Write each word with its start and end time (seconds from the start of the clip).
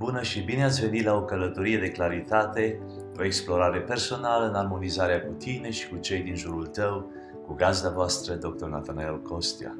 Bună 0.00 0.22
și 0.22 0.40
bine 0.40 0.64
ați 0.64 0.80
venit 0.80 1.04
la 1.04 1.14
o 1.14 1.24
călătorie 1.24 1.78
de 1.78 1.90
claritate, 1.90 2.80
o 3.18 3.24
explorare 3.24 3.80
personală 3.80 4.48
în 4.48 4.54
armonizarea 4.54 5.22
cu 5.22 5.32
tine 5.32 5.70
și 5.70 5.88
cu 5.88 5.96
cei 5.96 6.22
din 6.22 6.34
jurul 6.36 6.66
tău, 6.66 7.12
cu 7.46 7.54
gazda 7.54 7.90
voastră, 7.90 8.34
Dr. 8.34 8.64
Nathanael 8.64 9.22
Costia. 9.22 9.76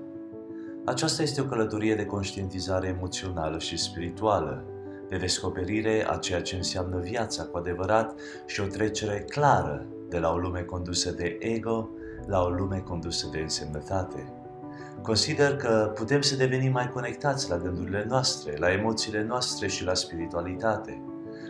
Aceasta 0.85 1.23
este 1.23 1.41
o 1.41 1.45
călătorie 1.45 1.95
de 1.95 2.07
conștientizare 2.07 2.89
emoțională 2.89 3.59
și 3.59 3.77
spirituală, 3.77 4.65
de 5.09 5.17
descoperire 5.17 6.07
a 6.09 6.17
ceea 6.17 6.43
ce 6.43 6.57
înseamnă 6.57 6.99
viața 6.99 7.45
cu 7.45 7.59
adevărat 7.59 8.21
și 8.47 8.61
o 8.61 8.67
trecere 8.67 9.25
clară 9.29 9.87
de 10.09 10.19
la 10.19 10.33
o 10.33 10.39
lume 10.39 10.61
condusă 10.61 11.11
de 11.11 11.37
ego 11.41 11.89
la 12.27 12.43
o 12.43 12.49
lume 12.49 12.79
condusă 12.79 13.29
de 13.33 13.39
însemnătate. 13.39 14.40
Consider 15.03 15.57
că 15.57 15.93
putem 15.95 16.21
să 16.21 16.37
devenim 16.37 16.73
mai 16.73 16.89
conectați 16.89 17.51
la 17.51 17.57
gândurile 17.57 18.05
noastre, 18.09 18.57
la 18.57 18.73
emoțiile 18.73 19.23
noastre 19.23 19.69
și 19.69 19.85
la 19.85 19.95
spiritualitate. 19.95 21.03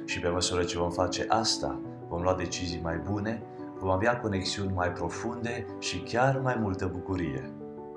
Și 0.07 0.21
pe 0.21 0.29
măsură 0.29 0.65
ce 0.65 0.79
vom 0.79 0.91
face 0.91 1.25
asta, 1.29 1.81
vom 2.09 2.23
lua 2.23 2.35
decizii 2.35 2.81
mai 2.83 2.97
bune, 2.97 3.43
vom 3.79 3.91
avea 3.91 4.21
conexiuni 4.21 4.73
mai 4.73 4.93
profunde 4.93 5.67
și 5.79 5.99
chiar 5.99 6.39
mai 6.39 6.57
multă 6.61 6.87
bucurie. 6.87 7.53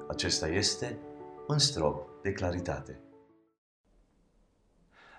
Acesta 0.10 0.48
este 0.48 0.98
un 1.48 1.58
strop 1.58 2.08
de 2.22 2.32
claritate. 2.32 3.00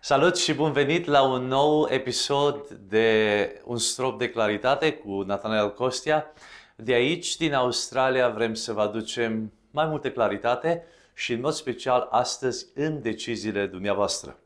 Salut 0.00 0.36
și 0.36 0.54
bun 0.54 0.72
venit 0.72 1.06
la 1.06 1.22
un 1.22 1.46
nou 1.46 1.88
episod 1.90 2.68
de 2.68 3.60
Un 3.64 3.78
strop 3.78 4.18
de 4.18 4.30
claritate 4.30 4.92
cu 4.92 5.22
Nathanael 5.22 5.74
Costia. 5.74 6.24
De 6.76 6.92
aici, 6.92 7.36
din 7.36 7.54
Australia, 7.54 8.28
vrem 8.28 8.54
să 8.54 8.72
vă 8.72 8.80
aducem 8.80 9.52
mai 9.74 9.86
multă 9.86 10.10
claritate 10.10 10.84
și 11.14 11.32
în 11.32 11.40
mod 11.40 11.52
special 11.52 12.08
astăzi 12.10 12.66
în 12.74 13.02
deciziile 13.02 13.66
dumneavoastră. 13.66 14.38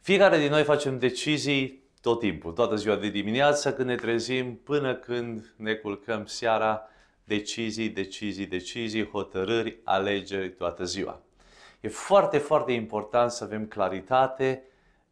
Fiecare 0.00 0.38
din 0.38 0.50
noi 0.50 0.62
facem 0.62 0.98
decizii 0.98 1.82
tot 2.00 2.18
timpul, 2.18 2.52
toată 2.52 2.76
ziua 2.76 2.96
de 2.96 3.08
dimineață 3.08 3.72
când 3.72 3.88
ne 3.88 3.94
trezim 3.94 4.56
până 4.56 4.94
când 4.94 5.54
ne 5.56 5.74
culcăm 5.74 6.26
seara, 6.26 6.88
decizii, 7.24 7.88
decizii, 7.88 8.46
decizii, 8.46 9.08
hotărâri, 9.08 9.78
alegeri 9.84 10.50
toată 10.50 10.84
ziua. 10.84 11.22
E 11.80 11.88
foarte, 11.88 12.38
foarte 12.38 12.72
important 12.72 13.30
să 13.30 13.44
avem 13.44 13.66
claritate 13.66 14.62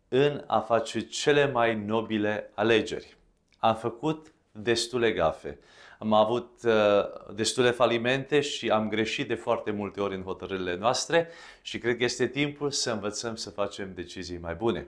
în 0.08 0.44
a 0.46 0.60
face 0.60 1.00
cele 1.00 1.50
mai 1.50 1.74
nobile 1.74 2.50
alegeri. 2.54 3.16
Am 3.58 3.74
făcut 3.74 4.32
destule 4.52 5.12
gafe 5.12 5.58
am 6.02 6.12
avut 6.12 6.50
uh, 6.64 6.72
destule 7.34 7.70
falimente 7.70 8.40
și 8.40 8.70
am 8.70 8.88
greșit 8.88 9.28
de 9.28 9.34
foarte 9.34 9.70
multe 9.70 10.00
ori 10.00 10.14
în 10.14 10.22
hotărârile 10.22 10.76
noastre 10.76 11.28
și 11.62 11.78
cred 11.78 11.96
că 11.96 12.04
este 12.04 12.26
timpul 12.26 12.70
să 12.70 12.90
învățăm 12.90 13.34
să 13.34 13.50
facem 13.50 13.92
decizii 13.94 14.38
mai 14.38 14.54
bune. 14.54 14.86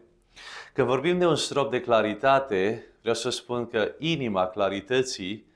Când 0.72 0.86
vorbim 0.86 1.18
de 1.18 1.26
un 1.26 1.36
strop 1.36 1.70
de 1.70 1.80
claritate, 1.80 2.86
vreau 3.00 3.14
să 3.14 3.30
spun 3.30 3.66
că 3.66 3.94
inima 3.98 4.46
clarității 4.46 5.46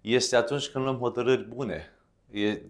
este 0.00 0.36
atunci 0.36 0.68
când 0.68 0.84
luăm 0.84 0.98
hotărâri 0.98 1.42
bune. 1.42 1.92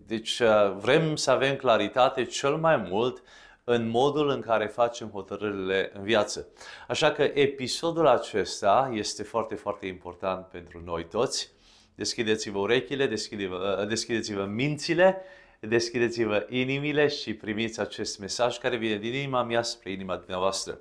Deci 0.07 0.39
uh, 0.39 0.77
vrem 0.79 1.17
să 1.17 1.31
avem 1.31 1.57
claritate 1.57 2.25
cel 2.25 2.57
mai 2.57 2.77
mult 2.77 3.23
în 3.65 3.89
modul 3.89 4.29
în 4.29 4.41
care 4.41 4.67
facem 4.67 5.09
hotărârile 5.09 5.91
în 5.95 6.03
viață. 6.03 6.47
Așa 6.89 7.13
că 7.13 7.23
episodul 7.23 8.07
acesta 8.07 8.91
este 8.93 9.23
foarte, 9.23 9.55
foarte 9.55 9.87
important 9.87 10.47
pentru 10.47 10.83
noi 10.85 11.05
toți 11.05 11.57
Deschideți-vă 11.99 12.59
urechile, 12.59 13.07
deschideți-vă, 13.07 13.85
deschideți-vă 13.89 14.45
mințile, 14.45 15.23
deschideți-vă 15.61 16.47
inimile 16.49 17.09
și 17.09 17.35
primiți 17.35 17.81
acest 17.81 18.19
mesaj 18.19 18.59
care 18.59 18.77
vine 18.77 18.97
din 18.97 19.15
inima 19.15 19.43
mea 19.43 19.63
spre 19.63 19.91
inima 19.91 20.17
dumneavoastră. 20.17 20.79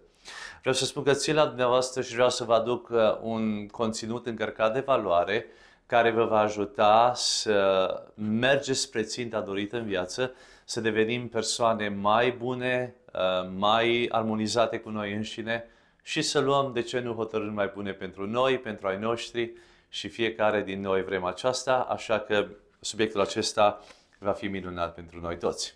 Vreau 0.60 0.76
să 0.76 0.86
spun 0.86 1.04
că 1.04 1.14
țin 1.14 1.36
la 1.36 1.46
dumneavoastră 1.46 2.02
și 2.02 2.14
vreau 2.14 2.30
să 2.30 2.44
vă 2.44 2.54
aduc 2.54 2.90
uh, 2.90 3.00
un 3.22 3.68
conținut 3.68 4.26
încărcat 4.26 4.74
de 4.74 4.80
valoare 4.80 5.46
care 5.86 6.12
vă 6.12 6.26
va 6.26 6.40
ajuta 6.40 7.12
să 7.16 7.90
mergeți 8.16 8.80
spre 8.80 9.02
ținta 9.02 9.42
dorită 9.42 9.78
în 9.78 9.86
viață, 9.86 10.34
să 10.66 10.82
devenim 10.82 11.28
persoane 11.28 11.90
mai 11.90 12.32
bune, 12.32 12.96
uh, 13.14 13.50
mai 13.58 14.08
armonizate 14.12 14.80
cu 14.80 14.90
noi 14.90 15.14
înșine 15.14 15.66
și 16.04 16.22
să 16.22 16.40
luăm, 16.40 16.72
de 16.74 16.82
ce 16.82 17.00
nu, 17.00 17.14
hotărâri 17.14 17.52
mai 17.52 17.72
bune 17.74 17.92
pentru 17.92 18.28
noi, 18.28 18.58
pentru 18.58 18.88
ai 18.88 19.00
noștri 19.00 19.54
și 19.90 20.08
fiecare 20.08 20.64
din 20.64 20.82
noi 20.82 21.04
vrem 21.04 21.24
aceasta, 21.24 21.88
așa 21.90 22.20
că 22.20 22.48
subiectul 22.80 23.22
acesta 23.22 23.84
va 24.20 24.32
fi 24.32 24.48
minunat 24.48 24.94
pentru 24.94 25.20
noi 25.20 25.38
toți. 25.38 25.76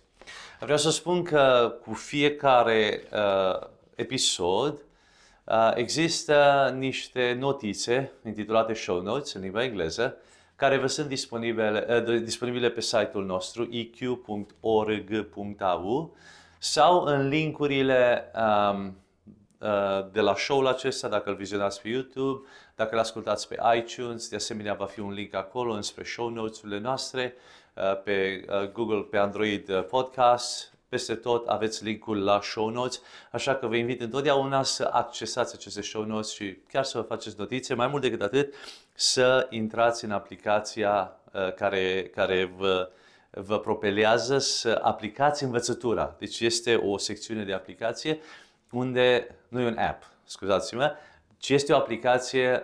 Vreau 0.60 0.78
să 0.78 0.92
spun 0.92 1.24
că 1.24 1.76
cu 1.82 1.94
fiecare 1.94 3.04
uh, 3.14 3.60
episod 3.96 4.82
uh, 5.44 5.72
există 5.76 6.72
niște 6.78 7.36
notițe 7.40 8.12
intitulate 8.26 8.74
show 8.74 9.02
notes 9.02 9.34
în 9.34 9.42
limba 9.42 9.64
engleză, 9.64 10.18
care 10.56 10.78
vă 10.78 10.88
sunt 10.88 11.08
disponibile, 11.08 12.04
uh, 12.08 12.22
disponibile 12.24 12.70
pe 12.70 12.82
site-ul 12.82 13.26
nostru 13.26 13.70
eq.org.au 13.72 15.06
sau 16.60 17.04
în 17.04 17.28
linkurile 17.28 18.32
um, 18.36 18.86
uh, 18.86 18.92
de 20.12 20.20
la 20.20 20.36
show-ul 20.36 20.68
acesta, 20.68 21.08
dacă 21.08 21.30
îl 21.30 21.36
vizionați 21.36 21.82
pe 21.82 21.88
YouTube, 21.88 22.48
dacă 22.76 22.94
îl 22.94 23.00
ascultați 23.00 23.48
pe 23.48 23.58
iTunes, 23.76 24.30
de 24.30 24.36
asemenea 24.36 24.74
va 24.74 24.86
fi 24.86 25.00
un 25.00 25.12
link 25.12 25.34
acolo 25.34 25.74
înspre 25.74 26.04
show 26.04 26.30
notes-urile 26.30 26.80
noastre, 26.80 27.36
uh, 27.74 28.02
pe 28.04 28.46
uh, 28.50 28.72
Google, 28.72 29.02
pe 29.02 29.18
Android 29.18 29.70
uh, 29.70 29.84
Podcast, 29.84 30.74
peste 30.90 31.16
tot 31.16 31.48
aveți 31.48 31.84
linkul 31.84 32.24
la 32.24 32.42
show 32.42 32.70
notes, 32.70 33.02
așa 33.32 33.56
că 33.56 33.68
vă 33.68 33.76
invit 33.76 34.02
întotdeauna 34.02 34.64
să 34.64 34.90
accesați 34.92 35.56
aceste 35.56 35.82
show 35.82 36.04
notes 36.04 36.32
și 36.32 36.58
chiar 36.72 36.84
să 36.84 36.98
vă 36.98 37.04
faceți 37.04 37.36
notițe. 37.40 37.74
Mai 37.74 37.88
mult 37.88 38.02
decât 38.02 38.22
atât, 38.22 38.54
să 38.94 39.48
intrați 39.50 40.06
în 40.06 40.12
aplicația 40.12 41.16
care, 41.56 42.12
care 42.16 42.54
vă, 42.58 42.90
vă 43.30 43.60
propelează 43.60 44.38
să 44.38 44.80
aplicați 44.84 45.44
învățătura. 45.44 46.16
Deci 46.20 46.40
este 46.40 46.76
o 46.76 46.98
secțiune 46.98 47.44
de 47.44 47.54
aplicație 47.54 48.20
unde, 48.72 49.36
nu 49.48 49.62
e 49.62 49.66
un 49.66 49.78
app, 49.78 50.04
scuzați-mă, 50.24 50.96
ci 51.38 51.50
este 51.50 51.74
o 51.74 51.76
aplicație 51.76 52.64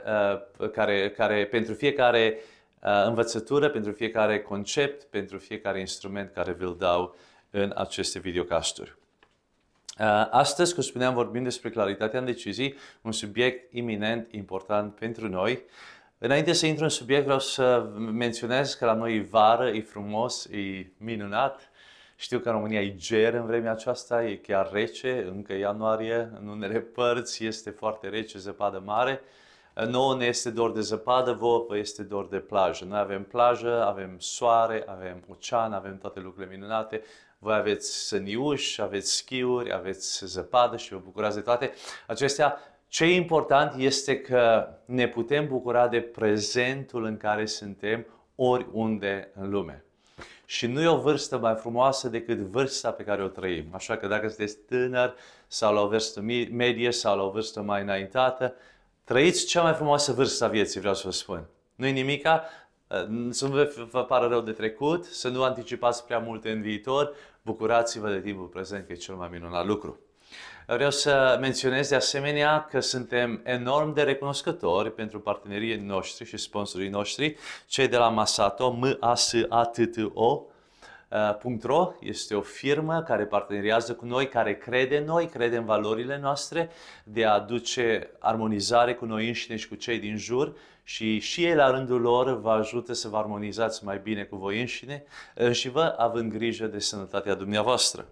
uh, 0.60 0.70
care, 0.70 1.12
care 1.12 1.46
pentru 1.46 1.74
fiecare 1.74 2.38
uh, 2.84 3.04
învățătură, 3.06 3.70
pentru 3.70 3.92
fiecare 3.92 4.42
concept, 4.42 5.04
pentru 5.04 5.38
fiecare 5.38 5.80
instrument 5.80 6.32
care 6.34 6.54
vi-l 6.54 6.76
dau 6.78 7.16
în 7.50 7.74
aceste 7.76 8.20
videocasturi. 8.20 8.96
Uh, 10.00 10.28
astăzi, 10.30 10.74
cum 10.74 10.84
spuneam, 10.84 11.14
vorbim 11.14 11.44
despre 11.44 11.70
claritatea 11.70 12.20
în 12.20 12.26
decizii, 12.26 12.76
un 13.02 13.12
subiect 13.12 13.74
iminent 13.74 14.32
important 14.32 14.96
pentru 14.96 15.28
noi. 15.28 15.64
Înainte 16.18 16.54
să 16.54 16.66
intru 16.66 16.84
în 16.84 16.90
subiect, 16.90 17.24
vreau 17.24 17.40
să 17.40 17.90
menționez 17.96 18.74
că 18.74 18.86
la 18.86 18.94
noi 18.94 19.16
e 19.16 19.28
vară, 19.30 19.70
e 19.70 19.82
frumos, 19.82 20.46
e 20.46 20.92
minunat. 20.98 21.67
Știu 22.20 22.40
că 22.40 22.50
în 22.50 22.56
România 22.56 22.82
e 22.82 22.96
ger 22.96 23.34
în 23.34 23.46
vremea 23.46 23.72
aceasta, 23.72 24.24
e 24.26 24.36
chiar 24.36 24.70
rece, 24.72 25.26
încă 25.30 25.54
ianuarie, 25.54 26.32
în 26.40 26.48
unele 26.48 26.80
părți 26.80 27.46
este 27.46 27.70
foarte 27.70 28.08
rece, 28.10 28.38
zăpadă 28.38 28.82
mare. 28.86 29.22
Nouă 29.86 30.16
ne 30.16 30.26
este 30.26 30.50
dor 30.50 30.72
de 30.72 30.82
zăpadă, 30.82 31.32
vouă 31.32 31.66
vă 31.68 31.78
este 31.78 32.04
dor 32.04 32.28
de 32.28 32.38
plajă. 32.38 32.86
Noi 32.86 33.00
avem 33.00 33.24
plajă, 33.24 33.86
avem 33.86 34.16
soare, 34.20 34.84
avem 34.88 35.24
ocean, 35.28 35.74
avem 35.74 35.98
toate 35.98 36.20
lucrurile 36.20 36.56
minunate. 36.56 37.02
Voi 37.40 37.56
aveți 37.56 38.08
săniuși, 38.08 38.82
aveți 38.82 39.16
schiuri, 39.16 39.74
aveți 39.74 40.26
zăpadă 40.26 40.78
și 40.78 40.94
vă 40.94 41.02
bucurați 41.04 41.36
de 41.36 41.42
toate 41.42 41.72
acestea. 42.08 42.60
Ce 42.88 43.04
e 43.04 43.16
important 43.16 43.74
este 43.78 44.22
că 44.22 44.68
ne 44.86 45.08
putem 45.08 45.48
bucura 45.48 45.88
de 45.88 46.02
prezentul 46.02 47.04
în 47.04 47.18
care 47.18 47.46
suntem 47.46 48.06
oriunde 48.36 49.32
în 49.36 49.50
lume. 49.50 49.87
Și 50.46 50.68
nu 50.68 50.82
e 50.82 50.88
o 50.88 51.00
vârstă 51.00 51.38
mai 51.38 51.56
frumoasă 51.56 52.10
decât 52.10 52.38
vârsta 52.38 52.92
pe 52.92 53.04
care 53.04 53.24
o 53.24 53.28
trăim. 53.28 53.66
Așa 53.72 53.98
că 53.98 54.08
dacă 54.08 54.28
sunteți 54.28 54.58
tânăr 54.58 55.16
sau 55.48 55.74
la 55.74 55.82
o 55.82 55.88
vârstă 55.88 56.22
medie 56.52 56.92
sau 56.92 57.18
la 57.18 57.24
o 57.24 57.30
vârstă 57.30 57.62
mai 57.62 57.82
înaintată, 57.82 58.54
trăiți 59.04 59.46
cea 59.46 59.62
mai 59.62 59.74
frumoasă 59.74 60.14
vârstă 60.14 60.44
a 60.44 60.48
vieții, 60.48 60.80
vreau 60.80 60.96
să 60.96 61.02
vă 61.06 61.12
spun. 61.12 61.46
Nu-i 61.76 61.92
nimica, 61.92 62.44
să 63.30 63.48
nu 63.48 63.88
vă 63.92 64.04
pară 64.04 64.28
rău 64.28 64.42
de 64.42 64.52
trecut, 64.52 65.06
să 65.06 65.30
nu 65.30 65.44
anticipați 65.44 66.06
prea 66.06 66.20
multe 66.20 66.52
în 66.52 66.62
viitor, 66.62 67.14
bucurați-vă 67.42 68.10
de 68.10 68.22
timpul 68.22 68.46
prezent, 68.46 68.86
că 68.86 68.92
e 68.92 68.96
cel 68.96 69.16
mai 69.16 69.30
minunat 69.32 69.66
lucru. 69.66 70.00
Vreau 70.70 70.92
să 70.92 71.38
menționez 71.40 71.90
de 71.90 71.96
asemenea 71.96 72.68
că 72.70 72.80
suntem 72.80 73.42
enorm 73.44 73.94
de 73.94 74.02
recunoscători 74.02 74.94
pentru 74.94 75.20
partenerii 75.20 75.76
noștri 75.76 76.26
și 76.26 76.38
sponsorii 76.38 76.90
noștri, 76.90 77.36
cei 77.68 77.88
de 77.88 77.98
la 77.98 78.10
Masato, 78.10 78.72
m 78.72 78.98
a 79.00 79.16
s 79.16 79.34
a 79.50 79.66
t 79.66 79.76
t 79.76 80.12
o 80.14 80.42
.ro 81.62 81.94
este 82.00 82.36
o 82.36 82.42
firmă 82.42 83.04
care 83.04 83.26
parteneriază 83.26 83.94
cu 83.94 84.06
noi, 84.06 84.30
care 84.30 84.58
crede 84.58 84.98
în 84.98 85.06
noi, 85.06 85.28
crede 85.28 85.58
în 85.58 85.66
valorile 85.66 86.20
noastre 86.22 86.70
de 87.04 87.26
a 87.26 87.34
aduce 87.34 88.10
armonizare 88.20 88.94
cu 88.94 89.06
noi 89.06 89.28
înșine 89.28 89.56
și 89.56 89.68
cu 89.68 89.76
cei 89.76 90.00
din 90.00 90.18
jur 90.18 90.56
și 90.84 91.20
și 91.20 91.46
ei 91.46 91.56
la 91.56 91.70
rândul 91.70 92.02
lor 92.02 92.40
vă 92.40 92.52
ajută 92.52 92.94
să 92.94 93.08
vă 93.08 93.18
armonizați 93.18 93.86
mai 93.86 94.00
bine 94.04 94.24
cu 94.24 94.36
voi 94.36 94.60
înșine 94.60 95.04
și 95.52 95.70
vă 95.70 95.96
având 95.98 96.32
grijă 96.32 96.66
de 96.66 96.80
sănătatea 96.80 97.34
dumneavoastră. 97.34 98.08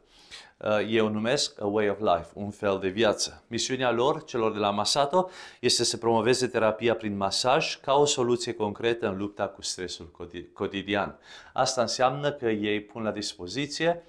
Uh, 0.58 0.88
eu 0.90 1.08
numesc 1.08 1.62
a 1.62 1.66
way 1.66 1.90
of 1.90 2.00
life, 2.00 2.28
un 2.34 2.50
fel 2.50 2.80
de 2.82 2.88
viață. 2.88 3.44
Misiunea 3.48 3.92
lor, 3.92 4.24
celor 4.24 4.52
de 4.54 4.60
la 4.60 4.70
Masato, 4.70 5.30
este 5.60 5.84
să 5.84 5.98
promoveze 5.98 6.48
terapia 6.48 6.96
prin 6.96 7.18
masaj 7.18 7.80
ca 7.80 7.94
o 7.94 8.06
soluție 8.06 8.54
concretă 8.54 9.08
în 9.08 9.18
lupta 9.18 9.48
cu 9.48 9.62
stresul 9.62 10.12
cotidian. 10.54 11.20
Asta 11.54 11.82
înseamnă 11.82 12.32
că 12.32 12.50
ei 12.50 12.82
pun 12.82 13.04
la 13.04 13.12
dispoziție 13.12 14.04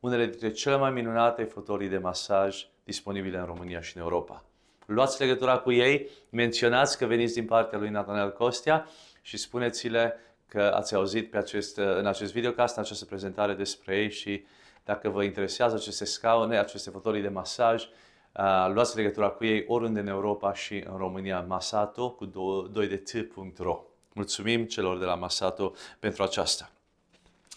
unele 0.00 0.26
dintre 0.26 0.50
cele 0.50 0.76
mai 0.76 0.90
minunate 0.90 1.44
fotolii 1.44 1.88
de 1.88 1.98
masaj 1.98 2.66
disponibile 2.84 3.38
în 3.38 3.44
România 3.44 3.80
și 3.80 3.96
în 3.96 4.02
Europa. 4.02 4.44
Luați 4.86 5.20
legătura 5.20 5.58
cu 5.58 5.72
ei, 5.72 6.08
menționați 6.30 6.98
că 6.98 7.06
veniți 7.06 7.34
din 7.34 7.44
partea 7.44 7.78
lui 7.78 7.88
Nathaniel 7.88 8.32
Costia 8.32 8.88
și 9.22 9.36
spuneți-le 9.36 10.20
că 10.48 10.72
ați 10.74 10.94
auzit 10.94 11.30
pe 11.30 11.36
acest, 11.36 11.76
în 11.76 12.06
acest 12.06 12.32
videocast, 12.32 12.76
în 12.76 12.82
această 12.82 13.04
prezentare 13.04 13.54
despre 13.54 13.96
ei 13.96 14.10
și 14.10 14.44
dacă 14.86 15.08
vă 15.08 15.22
interesează 15.22 15.74
aceste 15.74 16.04
scaune, 16.04 16.58
aceste 16.58 16.90
fotolii 16.90 17.22
de 17.22 17.28
masaj, 17.28 17.82
uh, 17.82 18.70
luați 18.72 18.96
legătura 18.96 19.28
cu 19.28 19.44
ei 19.44 19.64
oriunde 19.68 20.00
în 20.00 20.06
Europa 20.06 20.54
și 20.54 20.84
în 20.90 20.96
România, 20.96 21.40
masato 21.40 22.10
cu 22.10 22.24
2 22.24 22.86
de 22.86 22.96
t.ro. 22.96 23.84
Mulțumim 24.12 24.64
celor 24.64 24.98
de 24.98 25.04
la 25.04 25.14
Masato 25.14 25.72
pentru 25.98 26.22
aceasta. 26.22 26.70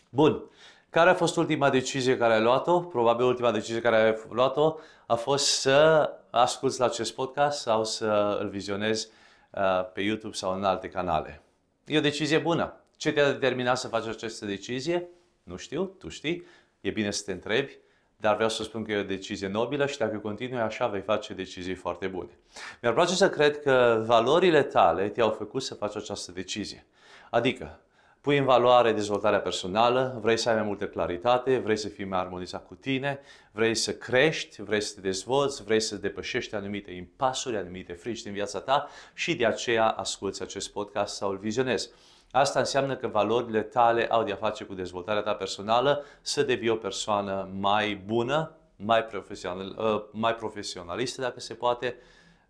Bun. 0.09 0.43
Care 0.89 1.09
a 1.09 1.13
fost 1.13 1.37
ultima 1.37 1.69
decizie 1.69 2.17
care 2.17 2.33
ai 2.33 2.41
luat-o? 2.41 2.79
Probabil 2.79 3.25
ultima 3.25 3.51
decizie 3.51 3.81
care 3.81 3.95
ai 3.95 4.15
luat-o 4.29 4.75
a 5.05 5.15
fost 5.15 5.45
să 5.45 6.09
asculți 6.29 6.79
la 6.79 6.85
acest 6.85 7.13
podcast 7.13 7.61
sau 7.61 7.83
să 7.83 8.37
îl 8.41 8.49
vizionezi 8.49 9.07
uh, 9.51 9.91
pe 9.93 10.01
YouTube 10.01 10.35
sau 10.35 10.55
în 10.55 10.63
alte 10.63 10.89
canale. 10.89 11.41
E 11.85 11.97
o 11.97 12.01
decizie 12.01 12.37
bună. 12.37 12.73
Ce 12.97 13.11
te-a 13.11 13.31
determinat 13.31 13.77
să 13.77 13.87
faci 13.87 14.07
această 14.07 14.45
decizie? 14.45 15.09
Nu 15.43 15.55
știu, 15.55 15.85
tu 15.85 16.09
știi. 16.09 16.45
E 16.81 16.89
bine 16.89 17.11
să 17.11 17.23
te 17.25 17.31
întrebi, 17.31 17.77
dar 18.17 18.33
vreau 18.33 18.49
să 18.49 18.63
spun 18.63 18.83
că 18.83 18.91
e 18.91 18.99
o 18.99 19.03
decizie 19.03 19.47
nobilă 19.47 19.85
și 19.85 19.97
dacă 19.97 20.17
continui 20.17 20.59
așa, 20.59 20.87
vei 20.87 21.01
face 21.01 21.33
decizii 21.33 21.73
foarte 21.73 22.07
bune. 22.07 22.29
Mi-ar 22.81 22.93
place 22.93 23.13
să 23.13 23.29
cred 23.29 23.59
că 23.59 24.03
valorile 24.05 24.63
tale 24.63 25.09
te-au 25.09 25.29
făcut 25.29 25.61
să 25.61 25.73
faci 25.73 25.95
această 25.95 26.31
decizie. 26.31 26.85
Adică, 27.29 27.79
pui 28.21 28.37
în 28.37 28.45
valoare 28.45 28.93
dezvoltarea 28.93 29.39
personală, 29.39 30.19
vrei 30.21 30.37
să 30.37 30.49
ai 30.49 30.55
mai 30.55 30.63
multă 30.63 30.87
claritate, 30.87 31.57
vrei 31.57 31.77
să 31.77 31.87
fii 31.87 32.05
mai 32.05 32.19
armonizat 32.19 32.67
cu 32.67 32.75
tine, 32.75 33.19
vrei 33.51 33.75
să 33.75 33.93
crești, 33.93 34.61
vrei 34.61 34.81
să 34.81 34.93
te 34.93 35.01
dezvolți, 35.01 35.63
vrei 35.63 35.79
să 35.79 35.95
depășești 35.95 36.55
anumite 36.55 36.91
impasuri, 36.91 37.57
anumite 37.57 37.93
frici 37.93 38.21
din 38.21 38.33
viața 38.33 38.59
ta 38.59 38.89
și 39.13 39.35
de 39.35 39.45
aceea 39.45 39.89
asculți 39.89 40.41
acest 40.41 40.71
podcast 40.71 41.15
sau 41.15 41.29
îl 41.29 41.37
vizionezi. 41.37 41.89
Asta 42.31 42.59
înseamnă 42.59 42.95
că 42.95 43.07
valorile 43.07 43.61
tale 43.61 44.07
au 44.07 44.23
de-a 44.23 44.35
face 44.35 44.63
cu 44.63 44.73
dezvoltarea 44.73 45.21
ta 45.21 45.33
personală, 45.33 46.05
să 46.21 46.43
devii 46.43 46.69
o 46.69 46.75
persoană 46.75 47.49
mai 47.59 47.95
bună, 48.05 48.55
mai, 48.75 49.05
profesional, 49.05 49.75
uh, 49.77 50.03
mai 50.11 50.35
profesionalistă, 50.35 51.21
dacă 51.21 51.39
se 51.39 51.53
poate, 51.53 51.95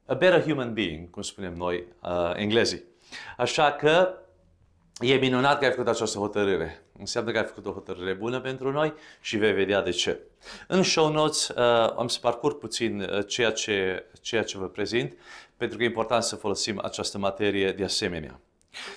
a 0.05 0.13
better 0.13 0.43
human 0.43 0.73
being, 0.73 1.09
cum 1.09 1.21
spunem 1.21 1.53
noi 1.53 1.87
uh, 2.01 2.31
englezii. 2.35 2.83
Așa 3.37 3.71
că 3.71 4.13
E 4.99 5.15
minunat 5.15 5.59
că 5.59 5.65
ai 5.65 5.71
făcut 5.71 5.87
această 5.87 6.17
hotărâre. 6.17 6.83
Înseamnă 6.97 7.31
că 7.31 7.37
ai 7.37 7.45
făcut 7.45 7.65
o 7.65 7.71
hotărâre 7.71 8.13
bună 8.13 8.39
pentru 8.39 8.71
noi 8.71 8.93
și 9.21 9.37
vei 9.37 9.53
vedea 9.53 9.81
de 9.81 9.89
ce. 9.89 10.19
În 10.67 10.83
show 10.83 11.11
notes 11.11 11.47
uh, 11.47 11.93
am 11.97 12.07
să 12.07 12.19
parcurg 12.19 12.57
puțin 12.57 13.01
uh, 13.01 13.27
ceea, 13.27 13.51
ce, 13.51 14.05
ceea 14.21 14.43
ce 14.43 14.57
vă 14.57 14.67
prezint, 14.67 15.17
pentru 15.57 15.77
că 15.77 15.83
e 15.83 15.87
important 15.87 16.23
să 16.23 16.35
folosim 16.35 16.79
această 16.83 17.17
materie 17.17 17.71
de 17.71 17.83
asemenea. 17.83 18.39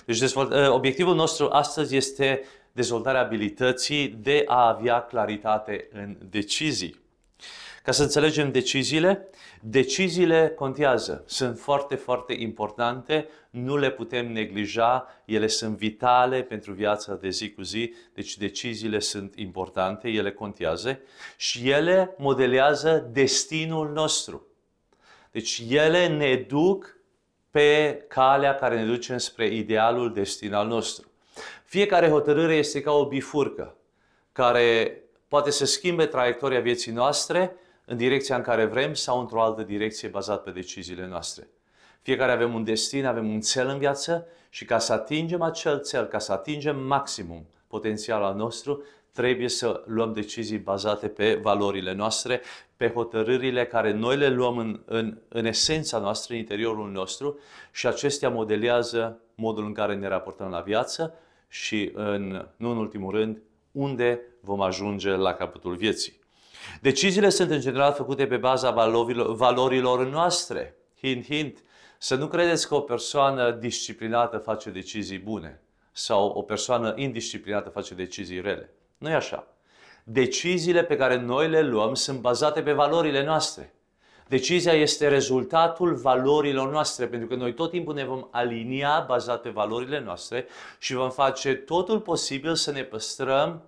Deci 0.05 0.19
dezvolt, 0.19 0.53
uh, 0.53 0.69
obiectivul 0.69 1.15
nostru 1.15 1.47
astăzi 1.51 1.95
este 1.95 2.43
dezvoltarea 2.71 3.21
abilității 3.21 4.07
de 4.07 4.43
a 4.47 4.67
avea 4.67 5.01
claritate 5.01 5.87
în 5.91 6.17
decizii. 6.29 7.01
Ca 7.83 7.91
să 7.91 8.03
înțelegem 8.03 8.51
deciziile, 8.51 9.29
deciziile 9.61 10.53
contează, 10.55 11.23
sunt 11.25 11.59
foarte, 11.59 11.95
foarte 11.95 12.33
importante, 12.33 13.27
nu 13.49 13.77
le 13.77 13.91
putem 13.91 14.31
neglija, 14.31 15.07
ele 15.25 15.47
sunt 15.47 15.77
vitale 15.77 16.41
pentru 16.41 16.73
viața 16.73 17.15
de 17.15 17.29
zi 17.29 17.51
cu 17.51 17.61
zi, 17.61 17.93
deci 18.13 18.37
deciziile 18.37 18.99
sunt 18.99 19.35
importante, 19.35 20.07
ele 20.07 20.31
contează 20.31 20.99
și 21.37 21.69
ele 21.69 22.15
modelează 22.17 23.09
destinul 23.11 23.91
nostru. 23.91 24.47
Deci 25.31 25.63
ele 25.69 26.07
ne 26.07 26.35
duc 26.35 26.97
pe 27.53 28.05
calea 28.07 28.55
care 28.55 28.75
ne 28.75 28.85
duce 28.85 29.17
spre 29.17 29.47
idealul 29.47 30.13
destin 30.13 30.53
al 30.53 30.67
nostru. 30.67 31.07
Fiecare 31.65 32.09
hotărâre 32.09 32.55
este 32.55 32.81
ca 32.81 32.91
o 32.91 33.07
bifurcă 33.07 33.75
care 34.31 34.97
poate 35.27 35.51
să 35.51 35.65
schimbe 35.65 36.05
traiectoria 36.05 36.59
vieții 36.59 36.91
noastre 36.91 37.55
în 37.85 37.97
direcția 37.97 38.35
în 38.35 38.41
care 38.41 38.65
vrem 38.65 38.93
sau 38.93 39.19
într-o 39.19 39.41
altă 39.41 39.61
direcție 39.61 40.07
bazat 40.07 40.43
pe 40.43 40.51
deciziile 40.51 41.07
noastre. 41.07 41.47
Fiecare 42.01 42.31
avem 42.31 42.53
un 42.53 42.63
destin, 42.63 43.05
avem 43.05 43.33
un 43.33 43.41
cel 43.41 43.67
în 43.67 43.77
viață 43.77 44.27
și 44.49 44.65
ca 44.65 44.79
să 44.79 44.93
atingem 44.93 45.41
acel 45.41 45.81
cel, 45.81 46.05
ca 46.05 46.19
să 46.19 46.31
atingem 46.31 46.79
maximum 46.79 47.45
potențial 47.67 48.23
al 48.23 48.35
nostru, 48.35 48.83
trebuie 49.13 49.49
să 49.49 49.83
luăm 49.85 50.13
decizii 50.13 50.57
bazate 50.57 51.07
pe 51.07 51.39
valorile 51.41 51.93
noastre, 51.93 52.41
pe 52.77 52.89
hotărârile 52.89 53.65
care 53.65 53.91
noi 53.91 54.17
le 54.17 54.29
luăm 54.29 54.57
în, 54.57 54.81
în, 54.85 55.17
în 55.27 55.45
esența 55.45 55.97
noastră, 55.97 56.33
în 56.33 56.39
interiorul 56.39 56.91
nostru 56.91 57.39
și 57.71 57.87
acestea 57.87 58.29
modelează 58.29 59.19
modul 59.35 59.65
în 59.65 59.73
care 59.73 59.95
ne 59.95 60.07
raportăm 60.07 60.49
la 60.49 60.59
viață 60.59 61.13
și, 61.47 61.91
în, 61.93 62.47
nu 62.55 62.69
în 62.69 62.77
ultimul 62.77 63.11
rând, 63.11 63.41
unde 63.71 64.21
vom 64.41 64.61
ajunge 64.61 65.09
la 65.09 65.33
capătul 65.33 65.75
vieții. 65.75 66.21
Deciziile 66.81 67.29
sunt 67.29 67.49
în 67.49 67.59
general 67.59 67.93
făcute 67.93 68.27
pe 68.27 68.37
baza 68.37 68.71
valorilor 69.27 70.07
noastre. 70.07 70.75
Hint, 70.97 71.25
hint. 71.25 71.63
Să 71.97 72.15
nu 72.15 72.27
credeți 72.27 72.67
că 72.67 72.75
o 72.75 72.79
persoană 72.79 73.51
disciplinată 73.51 74.37
face 74.37 74.69
decizii 74.69 75.19
bune 75.19 75.61
sau 75.91 76.27
o 76.27 76.41
persoană 76.41 76.93
indisciplinată 76.95 77.69
face 77.69 77.93
decizii 77.93 78.41
rele. 78.41 78.73
Nu 79.03 79.09
e 79.09 79.13
așa. 79.13 79.47
Deciziile 80.03 80.83
pe 80.83 80.95
care 80.95 81.15
noi 81.15 81.49
le 81.49 81.61
luăm 81.61 81.93
sunt 81.93 82.19
bazate 82.19 82.61
pe 82.61 82.71
valorile 82.71 83.23
noastre. 83.23 83.73
Decizia 84.27 84.73
este 84.73 85.07
rezultatul 85.07 85.95
valorilor 85.95 86.71
noastre, 86.71 87.07
pentru 87.07 87.27
că 87.27 87.35
noi 87.35 87.53
tot 87.53 87.69
timpul 87.69 87.93
ne 87.93 88.05
vom 88.05 88.27
alinia 88.31 89.05
bazat 89.07 89.41
pe 89.41 89.49
valorile 89.49 89.99
noastre 89.99 90.47
și 90.79 90.93
vom 90.93 91.11
face 91.11 91.53
totul 91.53 91.99
posibil 91.99 92.55
să 92.55 92.71
ne 92.71 92.83
păstrăm 92.83 93.61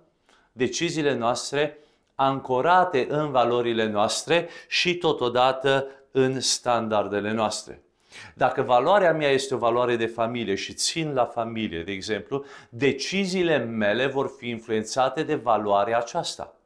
deciziile 0.52 1.14
noastre 1.14 1.78
ancorate 2.14 3.06
în 3.10 3.30
valorile 3.30 3.86
noastre 3.86 4.48
și 4.68 4.94
totodată 4.94 5.86
în 6.10 6.40
standardele 6.40 7.32
noastre. 7.32 7.82
Dacă 8.34 8.62
valoarea 8.62 9.12
mea 9.12 9.30
este 9.30 9.54
o 9.54 9.58
valoare 9.58 9.96
de 9.96 10.06
familie 10.06 10.54
și 10.54 10.72
țin 10.72 11.14
la 11.14 11.24
familie, 11.24 11.82
de 11.82 11.92
exemplu, 11.92 12.44
deciziile 12.68 13.58
mele 13.58 14.06
vor 14.06 14.34
fi 14.38 14.48
influențate 14.48 15.22
de 15.22 15.34
valoarea 15.34 15.98
aceasta. 15.98 16.56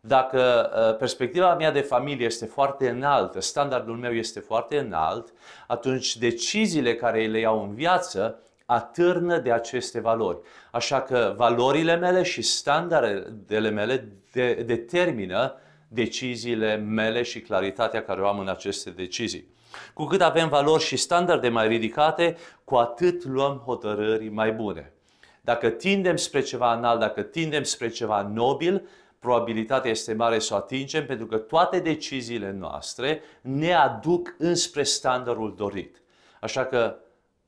Dacă 0.00 0.70
uh, 0.90 0.96
perspectiva 0.96 1.54
mea 1.54 1.70
de 1.70 1.80
familie 1.80 2.26
este 2.26 2.44
foarte 2.44 2.88
înaltă, 2.88 3.40
standardul 3.40 3.96
meu 3.96 4.12
este 4.12 4.40
foarte 4.40 4.78
înalt, 4.78 5.32
atunci 5.66 6.16
deciziile 6.16 6.94
care 6.94 7.26
le 7.26 7.38
iau 7.38 7.62
în 7.62 7.74
viață 7.74 8.38
atârnă 8.66 9.38
de 9.38 9.52
aceste 9.52 10.00
valori. 10.00 10.38
Așa 10.70 11.02
că 11.02 11.34
valorile 11.36 11.96
mele 11.96 12.22
și 12.22 12.42
standardele 12.42 13.70
mele 13.70 14.08
de, 14.32 14.54
determină 14.66 15.54
deciziile 15.88 16.76
mele 16.76 17.22
și 17.22 17.40
claritatea 17.40 18.02
care 18.02 18.20
o 18.20 18.26
am 18.26 18.38
în 18.38 18.48
aceste 18.48 18.90
decizii. 18.90 19.48
Cu 19.94 20.04
cât 20.04 20.20
avem 20.20 20.48
valori 20.48 20.82
și 20.82 20.96
standarde 20.96 21.48
mai 21.48 21.68
ridicate, 21.68 22.36
cu 22.64 22.74
atât 22.74 23.24
luăm 23.24 23.56
hotărâri 23.64 24.28
mai 24.28 24.52
bune. 24.52 24.92
Dacă 25.40 25.68
tindem 25.68 26.16
spre 26.16 26.40
ceva 26.40 26.74
înalt, 26.74 27.00
dacă 27.00 27.22
tindem 27.22 27.62
spre 27.62 27.88
ceva 27.88 28.22
nobil, 28.22 28.88
probabilitatea 29.18 29.90
este 29.90 30.14
mare 30.14 30.38
să 30.38 30.54
o 30.54 30.56
atingem 30.56 31.06
pentru 31.06 31.26
că 31.26 31.36
toate 31.36 31.78
deciziile 31.78 32.52
noastre 32.52 33.22
ne 33.40 33.74
aduc 33.74 34.34
înspre 34.38 34.82
standardul 34.82 35.54
dorit. 35.56 36.02
Așa 36.40 36.64
că 36.64 36.96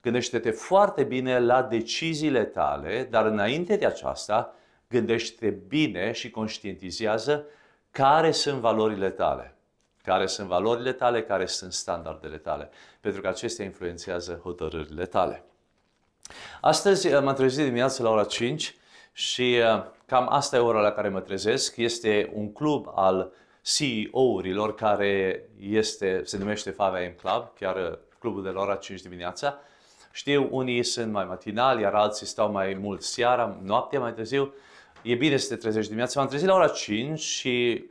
Gândește-te 0.03 0.51
foarte 0.51 1.03
bine 1.05 1.39
la 1.39 1.63
deciziile 1.63 2.45
tale, 2.45 3.07
dar 3.11 3.27
înainte 3.27 3.77
de 3.77 3.87
aceasta, 3.87 4.55
gândește 4.89 5.51
bine 5.51 6.13
și 6.13 6.31
conștientizează 6.31 7.45
care 7.91 8.31
sunt 8.31 8.61
valorile 8.61 9.11
tale. 9.11 9.55
Care 10.03 10.27
sunt 10.27 10.49
valorile 10.49 10.93
tale, 10.93 11.23
care 11.23 11.47
sunt 11.47 11.73
standardele 11.73 12.37
tale. 12.37 12.71
Pentru 13.01 13.21
că 13.21 13.29
acestea 13.29 13.65
influențează 13.65 14.41
hotărârile 14.43 15.07
tale. 15.07 15.45
Astăzi 16.61 17.13
uh, 17.13 17.23
m-am 17.23 17.35
trezit 17.35 17.65
dimineața 17.65 18.03
la 18.03 18.11
ora 18.11 18.25
5 18.25 18.75
și 19.13 19.59
uh, 19.75 19.85
cam 20.07 20.27
asta 20.31 20.57
e 20.57 20.61
ora 20.61 20.81
la 20.81 20.91
care 20.91 21.09
mă 21.09 21.21
trezesc. 21.21 21.77
Este 21.77 22.31
un 22.35 22.53
club 22.53 22.91
al 22.95 23.33
CEO-urilor 23.63 24.75
care 24.75 25.45
este, 25.59 26.21
se 26.25 26.39
numește 26.39 26.73
5am 26.73 27.17
Club, 27.17 27.53
chiar 27.59 27.77
uh, 27.77 27.99
clubul 28.19 28.43
de 28.43 28.49
la 28.49 28.61
ora 28.61 28.75
5 28.75 29.01
dimineața. 29.01 29.59
Știu, 30.13 30.49
unii 30.51 30.83
sunt 30.83 31.13
mai 31.13 31.25
matinali, 31.25 31.83
iar 31.83 31.95
alții 31.95 32.27
stau 32.27 32.51
mai 32.51 32.75
mult 32.75 33.03
seara, 33.03 33.59
noaptea, 33.63 34.01
mai 34.01 34.13
târziu. 34.13 34.55
E 35.03 35.15
bine 35.15 35.37
să 35.37 35.49
te 35.49 35.61
trezești 35.61 35.87
dimineața. 35.87 36.21
M-am 36.21 36.29
trezit 36.29 36.49
la 36.49 36.55
ora 36.55 36.69
5 36.69 37.21
și 37.21 37.85
uh, 37.85 37.90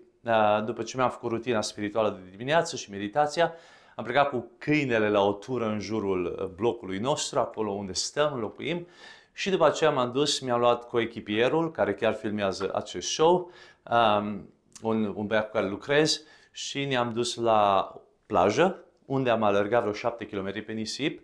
după 0.65 0.83
ce 0.83 0.97
mi-am 0.97 1.09
făcut 1.09 1.31
rutina 1.31 1.61
spirituală 1.61 2.09
de 2.09 2.29
dimineață 2.29 2.75
și 2.75 2.91
meditația, 2.91 3.53
am 3.95 4.05
plecat 4.05 4.29
cu 4.29 4.51
câinele 4.57 5.09
la 5.09 5.21
o 5.21 5.31
tură 5.31 5.65
în 5.65 5.79
jurul 5.79 6.25
uh, 6.25 6.45
blocului 6.45 6.97
nostru, 6.97 7.39
acolo 7.39 7.71
unde 7.71 7.93
stăm, 7.93 8.39
locuim, 8.39 8.87
și 9.33 9.49
după 9.49 9.65
aceea 9.65 9.89
m-am 9.89 10.11
dus, 10.11 10.39
mi-am 10.39 10.59
luat 10.59 10.87
coechipierul, 10.87 11.71
care 11.71 11.93
chiar 11.93 12.13
filmează 12.13 12.71
acest 12.73 13.09
show, 13.09 13.51
um, 13.91 14.49
un, 14.81 15.13
un 15.15 15.27
băiat 15.27 15.45
cu 15.45 15.51
care 15.51 15.67
lucrez, 15.67 16.21
și 16.51 16.85
ne-am 16.85 17.13
dus 17.13 17.35
la 17.35 17.93
plajă, 18.25 18.83
unde 19.05 19.29
am 19.29 19.43
alergat 19.43 19.81
vreo 19.81 19.93
7 19.93 20.25
km 20.25 20.65
pe 20.65 20.71
nisip, 20.71 21.21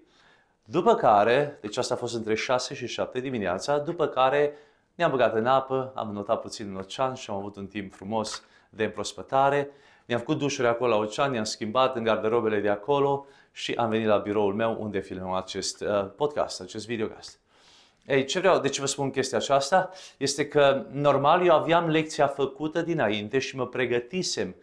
după 0.65 0.95
care, 0.95 1.57
deci 1.61 1.77
asta 1.77 1.93
a 1.93 1.97
fost 1.97 2.15
între 2.15 2.35
6 2.35 2.73
și 2.73 2.87
7 2.87 3.19
dimineața, 3.19 3.77
după 3.77 4.07
care 4.07 4.53
ne-am 4.95 5.11
băgat 5.11 5.35
în 5.35 5.45
apă, 5.45 5.91
am 5.95 6.11
notat 6.11 6.41
puțin 6.41 6.69
în 6.69 6.75
ocean 6.75 7.13
și 7.13 7.29
am 7.29 7.35
avut 7.35 7.55
un 7.55 7.67
timp 7.67 7.93
frumos 7.93 8.43
de 8.75 8.83
împrospătare. 8.83 9.69
Ne-am 10.05 10.19
făcut 10.19 10.37
dușuri 10.37 10.67
acolo 10.67 10.89
la 10.89 10.97
ocean, 10.97 11.31
ne-am 11.31 11.43
schimbat 11.43 11.95
în 11.95 12.03
garderobele 12.03 12.59
de 12.59 12.69
acolo 12.69 13.25
și 13.51 13.73
am 13.73 13.89
venit 13.89 14.07
la 14.07 14.17
biroul 14.17 14.53
meu 14.53 14.77
unde 14.79 14.99
filmăm 14.99 15.31
acest 15.31 15.81
uh, 15.81 16.05
podcast, 16.15 16.61
acest 16.61 16.85
videocast. 16.85 17.39
Ei, 18.05 18.25
ce 18.25 18.39
vreau, 18.39 18.59
de 18.59 18.69
ce 18.69 18.81
vă 18.81 18.87
spun 18.87 19.11
chestia 19.11 19.37
aceasta? 19.37 19.89
Este 20.17 20.47
că 20.47 20.85
normal 20.91 21.45
eu 21.45 21.53
aveam 21.53 21.87
lecția 21.87 22.27
făcută 22.27 22.81
dinainte 22.81 23.39
și 23.39 23.55
mă 23.55 23.67
pregătisem 23.67 24.55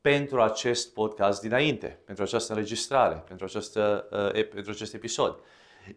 pentru 0.00 0.42
acest 0.42 0.92
podcast 0.92 1.40
dinainte, 1.40 1.98
pentru 2.04 2.24
această 2.24 2.52
înregistrare, 2.52 3.24
pentru, 3.26 3.44
această, 3.44 4.08
uh, 4.34 4.48
pentru 4.48 4.70
acest 4.70 4.94
episod. 4.94 5.38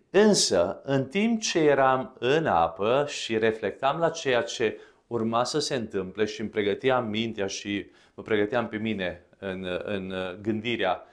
Însă, 0.10 0.82
în 0.84 1.06
timp 1.06 1.42
ce 1.42 1.60
eram 1.60 2.16
în 2.20 2.46
apă 2.46 3.06
și 3.08 3.38
reflectam 3.38 4.00
la 4.00 4.10
ceea 4.10 4.42
ce 4.42 4.80
urma 5.12 5.44
să 5.44 5.60
se 5.60 5.76
întâmple 5.76 6.26
și 6.26 6.42
îmi 6.42 6.50
pregăteam 6.50 7.08
mintea 7.08 7.48
și 7.48 7.90
mă 8.14 8.24
pregăteam 8.24 8.68
pe 8.68 8.78
mine 8.78 9.26
în, 9.38 9.68
în 9.84 10.14
gândirea 10.42 11.04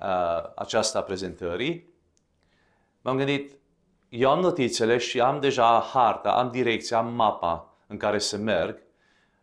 uh, 0.00 0.50
aceasta 0.54 0.98
a 0.98 1.02
prezentării, 1.02 1.88
m-am 3.00 3.16
gândit, 3.16 3.50
eu 4.08 4.30
am 4.30 4.40
notițele 4.40 4.98
și 4.98 5.20
am 5.20 5.40
deja 5.40 5.86
harta, 5.92 6.30
am 6.30 6.50
direcția, 6.50 6.98
am 6.98 7.14
mapa 7.14 7.76
în 7.86 7.96
care 7.96 8.18
să 8.18 8.36
merg, 8.36 8.82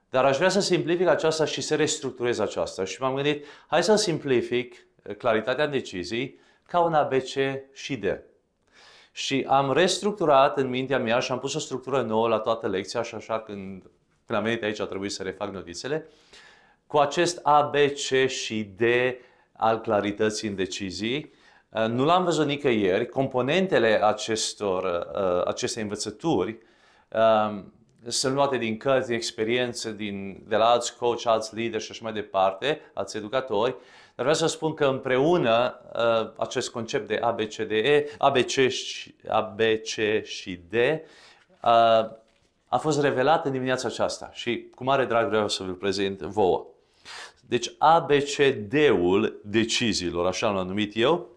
dar 0.10 0.26
aș 0.26 0.38
vrea 0.38 0.50
să 0.50 0.60
simplific 0.60 1.08
aceasta 1.08 1.46
și 1.46 1.62
să 1.62 1.76
restructurez 1.76 2.40
aceasta. 2.40 2.84
Și 2.84 3.02
m-am 3.02 3.16
gândit, 3.16 3.46
hai 3.68 3.84
să 3.84 3.96
simplific 3.96 4.74
uh, 5.04 5.16
claritatea 5.16 5.64
în 5.64 5.72
decizii 5.72 6.40
ca 6.68 6.80
un 6.80 6.94
ABC 6.94 7.36
și 7.74 7.98
D. 7.98 8.06
Și 9.12 9.46
am 9.48 9.72
restructurat 9.72 10.58
în 10.58 10.70
mintea 10.70 11.00
mea 11.00 11.20
și 11.20 11.32
am 11.32 11.40
pus 11.40 11.54
o 11.54 11.60
structură 11.60 12.02
nouă 12.02 12.28
la 12.28 12.40
toată 12.40 12.68
lecția 12.68 13.02
și 13.02 13.16
așa 13.16 13.40
când, 13.40 13.84
când 14.26 14.40
am 14.40 14.44
venit 14.44 14.64
aici 14.64 14.80
a 14.80 14.86
trebuit 14.86 15.12
să 15.12 15.24
refac 15.24 15.52
notițele, 15.54 16.08
cu 16.88 16.98
acest 16.98 17.40
A, 17.44 17.62
B, 17.62 17.76
C 17.76 18.28
și 18.28 18.64
D 18.64 18.82
al 19.52 19.82
clarității 19.82 20.48
în 20.48 20.56
decizii. 20.56 21.34
Uh, 21.70 21.86
nu 21.86 22.06
l-am 22.06 22.24
văzut 22.24 22.46
nicăieri. 22.46 23.08
Componentele 23.08 24.04
acestor, 24.04 24.84
uh, 24.84 25.48
acestei 25.48 25.82
învățături 25.82 26.58
um, 27.48 27.74
sunt 28.08 28.34
luate 28.34 28.58
din 28.58 28.78
cărți, 28.78 29.08
din 29.08 29.16
experiență, 29.16 29.90
din, 29.90 30.44
de 30.48 30.56
la 30.56 30.66
alți 30.66 30.98
coach, 30.98 31.26
alți 31.26 31.56
lideri 31.56 31.84
și 31.84 31.92
așa 31.92 32.00
mai 32.04 32.14
departe, 32.14 32.80
alți 32.94 33.18
educatori, 33.18 33.72
dar 34.16 34.26
vreau 34.26 34.34
să 34.34 34.48
spun 34.48 34.74
că 34.74 34.86
împreună 34.86 35.82
uh, 35.96 36.32
acest 36.38 36.70
concept 36.70 37.08
de 37.08 37.20
ABCDE, 37.22 38.06
ABC 38.18 38.48
și, 38.50 39.16
ABC 39.28 40.24
și 40.24 40.62
D 40.70 40.74
uh, 40.74 42.22
a 42.74 42.78
fost 42.78 43.02
revelat 43.02 43.46
în 43.46 43.52
dimineața 43.52 43.88
aceasta 43.88 44.30
și 44.34 44.68
cu 44.76 44.84
mare 44.84 45.06
drag 45.06 45.28
vreau 45.28 45.50
să 45.50 45.64
vă 45.64 45.72
prezint 45.72 46.22
vouă. 46.22 46.66
Deci 47.48 47.72
ABCD-ul 47.78 49.42
deciziilor, 49.44 50.26
așa 50.26 50.50
l-am 50.50 50.68
numit 50.68 50.96
eu, 50.96 51.30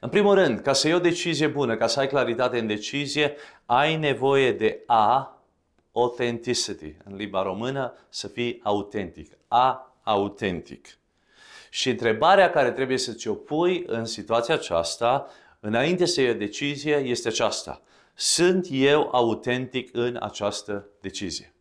în 0.00 0.08
primul 0.08 0.34
rând, 0.34 0.60
ca 0.60 0.72
să 0.72 0.86
iei 0.86 0.96
o 0.96 1.00
decizie 1.00 1.46
bună, 1.46 1.76
ca 1.76 1.86
să 1.86 2.00
ai 2.00 2.08
claritate 2.08 2.58
în 2.58 2.66
decizie, 2.66 3.36
ai 3.66 3.96
nevoie 3.96 4.52
de 4.52 4.82
A, 4.86 5.42
authenticity, 5.92 6.96
în 7.04 7.16
limba 7.16 7.42
română, 7.42 7.94
să 8.08 8.28
fii 8.28 8.60
autentic. 8.62 9.32
A, 9.48 9.94
autentic. 10.02 10.98
Și 11.70 11.90
întrebarea 11.90 12.50
care 12.50 12.70
trebuie 12.70 12.98
să 12.98 13.12
ți-o 13.12 13.34
pui 13.34 13.84
în 13.86 14.04
situația 14.04 14.54
aceasta, 14.54 15.26
înainte 15.60 16.04
să 16.04 16.20
iei 16.20 16.30
o 16.30 16.34
decizie, 16.34 16.96
este 16.96 17.28
aceasta. 17.28 17.82
Sunt 18.22 18.66
eu 18.70 19.08
autentic 19.12 19.88
în 19.92 20.16
această 20.20 20.88
decizie? 21.00 21.54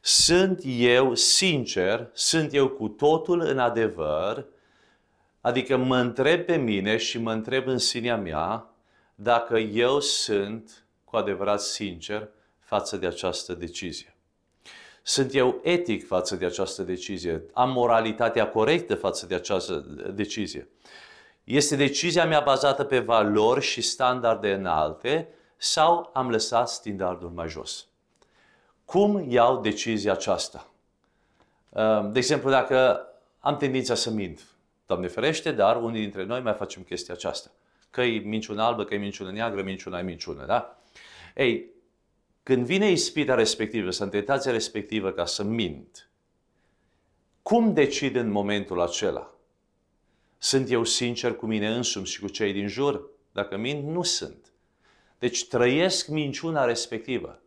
Sunt 0.00 0.60
eu 0.64 1.14
sincer, 1.14 2.10
sunt 2.12 2.54
eu 2.54 2.68
cu 2.68 2.88
totul 2.88 3.40
în 3.40 3.58
adevăr, 3.58 4.46
adică 5.40 5.76
mă 5.76 5.96
întreb 5.96 6.44
pe 6.44 6.56
mine 6.56 6.96
și 6.96 7.18
mă 7.18 7.32
întreb 7.32 7.66
în 7.66 7.78
sinea 7.78 8.16
mea 8.16 8.74
dacă 9.14 9.58
eu 9.58 10.00
sunt 10.00 10.84
cu 11.04 11.16
adevărat 11.16 11.60
sincer 11.60 12.28
față 12.58 12.96
de 12.96 13.06
această 13.06 13.54
decizie. 13.54 14.16
Sunt 15.02 15.34
eu 15.34 15.60
etic 15.62 16.06
față 16.06 16.36
de 16.36 16.44
această 16.44 16.82
decizie? 16.82 17.42
Am 17.52 17.70
moralitatea 17.70 18.48
corectă 18.48 18.94
față 18.94 19.26
de 19.26 19.34
această 19.34 19.74
decizie? 20.14 20.68
Este 21.44 21.76
decizia 21.76 22.26
mea 22.26 22.40
bazată 22.40 22.84
pe 22.84 22.98
valori 22.98 23.60
și 23.60 23.80
standarde 23.80 24.52
înalte 24.52 25.28
sau 25.62 26.10
am 26.12 26.30
lăsat 26.30 26.68
standardul 26.68 27.30
mai 27.30 27.48
jos? 27.48 27.86
Cum 28.84 29.30
iau 29.30 29.60
decizia 29.60 30.12
aceasta? 30.12 30.70
De 32.10 32.18
exemplu, 32.18 32.50
dacă 32.50 33.06
am 33.38 33.56
tendința 33.56 33.94
să 33.94 34.10
mint, 34.10 34.40
Doamne 34.90 35.08
ferește, 35.08 35.52
dar 35.52 35.82
unii 35.82 36.00
dintre 36.00 36.24
noi 36.24 36.40
mai 36.40 36.54
facem 36.54 36.82
chestia 36.82 37.14
aceasta. 37.14 37.50
Că 37.90 38.02
e 38.02 38.18
minciună 38.18 38.62
albă, 38.62 38.84
că 38.84 38.94
e 38.94 38.98
minciună 38.98 39.30
neagră, 39.30 39.62
minciuna 39.62 39.98
e 39.98 40.02
minciună, 40.02 40.46
da? 40.46 40.78
Ei, 41.34 41.70
când 42.42 42.64
vine 42.64 42.90
ispita 42.90 43.34
respectivă, 43.34 43.90
sau 43.90 44.08
tentația 44.08 44.52
respectivă 44.52 45.10
ca 45.10 45.24
să 45.24 45.42
mint, 45.42 46.10
cum 47.42 47.74
decid 47.74 48.16
în 48.16 48.30
momentul 48.30 48.80
acela? 48.80 49.34
Sunt 50.38 50.70
eu 50.70 50.84
sincer 50.84 51.34
cu 51.34 51.46
mine 51.46 51.74
însumi 51.74 52.06
și 52.06 52.20
cu 52.20 52.28
cei 52.28 52.52
din 52.52 52.66
jur? 52.66 53.10
Dacă 53.32 53.56
mint, 53.56 53.84
nu 53.84 54.02
sunt. 54.02 54.49
Deci 55.20 55.46
trăiesc 55.46 56.08
minciuna 56.08 56.64
respectivă. 56.64 57.40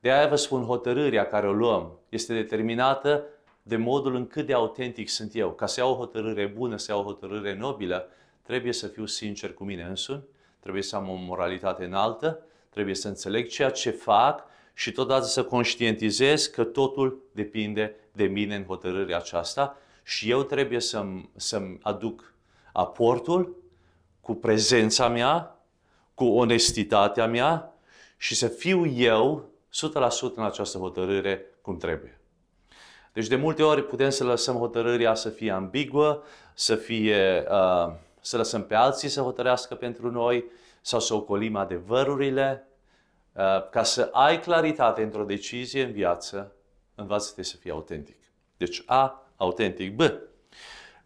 De 0.00 0.10
aia 0.10 0.28
vă 0.28 0.36
spun, 0.36 0.64
hotărârea 0.64 1.26
care 1.26 1.48
o 1.48 1.52
luăm 1.52 1.98
este 2.08 2.34
determinată 2.34 3.24
de 3.62 3.76
modul 3.76 4.14
în 4.14 4.26
cât 4.26 4.46
de 4.46 4.52
autentic 4.52 5.08
sunt 5.08 5.34
eu. 5.34 5.52
Ca 5.52 5.66
să 5.66 5.80
iau 5.80 5.92
o 5.92 5.96
hotărâre 5.96 6.46
bună, 6.46 6.76
să 6.76 6.92
iau 6.92 7.00
o 7.00 7.04
hotărâre 7.04 7.56
nobilă, 7.56 8.08
trebuie 8.42 8.72
să 8.72 8.86
fiu 8.86 9.06
sincer 9.06 9.54
cu 9.54 9.64
mine 9.64 9.82
însumi, 9.82 10.22
trebuie 10.60 10.82
să 10.82 10.96
am 10.96 11.08
o 11.08 11.14
moralitate 11.14 11.84
înaltă, 11.84 12.46
trebuie 12.70 12.94
să 12.94 13.08
înțeleg 13.08 13.48
ceea 13.48 13.70
ce 13.70 13.90
fac 13.90 14.44
și 14.74 14.92
totodată 14.92 15.26
să 15.26 15.44
conștientizez 15.44 16.46
că 16.46 16.64
totul 16.64 17.22
depinde 17.32 17.94
de 18.12 18.24
mine 18.24 18.54
în 18.54 18.64
hotărârea 18.64 19.16
aceasta 19.16 19.76
și 20.02 20.30
eu 20.30 20.42
trebuie 20.42 20.80
să-mi, 20.80 21.30
să-mi 21.36 21.78
aduc 21.82 22.34
aportul 22.72 23.56
cu 24.20 24.34
prezența 24.34 25.08
mea, 25.08 25.53
cu 26.14 26.24
onestitatea 26.24 27.26
mea 27.26 27.74
și 28.16 28.34
să 28.34 28.48
fiu 28.48 28.86
eu 28.86 29.48
100% 29.70 30.34
în 30.34 30.44
această 30.44 30.78
hotărâre 30.78 31.44
cum 31.60 31.76
trebuie. 31.76 32.18
Deci 33.12 33.26
de 33.26 33.36
multe 33.36 33.62
ori 33.62 33.86
putem 33.86 34.10
să 34.10 34.24
lăsăm 34.24 34.56
hotărârea 34.56 35.14
să 35.14 35.28
fie 35.28 35.50
ambiguă, 35.50 36.22
să, 36.54 36.74
fie, 36.74 37.44
uh, 37.50 37.92
să 38.20 38.36
lăsăm 38.36 38.64
pe 38.64 38.74
alții 38.74 39.08
să 39.08 39.20
hotărească 39.20 39.74
pentru 39.74 40.10
noi 40.10 40.44
sau 40.80 41.00
să 41.00 41.14
ocolim 41.14 41.56
adevărurile. 41.56 42.68
Uh, 43.32 43.68
ca 43.70 43.82
să 43.82 44.08
ai 44.12 44.40
claritate 44.40 45.02
într-o 45.02 45.24
decizie 45.24 45.82
în 45.84 45.92
viață, 45.92 46.52
învață-te 46.94 47.42
să 47.42 47.56
fii 47.56 47.70
autentic. 47.70 48.16
Deci 48.56 48.82
A, 48.86 49.28
autentic. 49.36 49.96
B. 49.96 50.00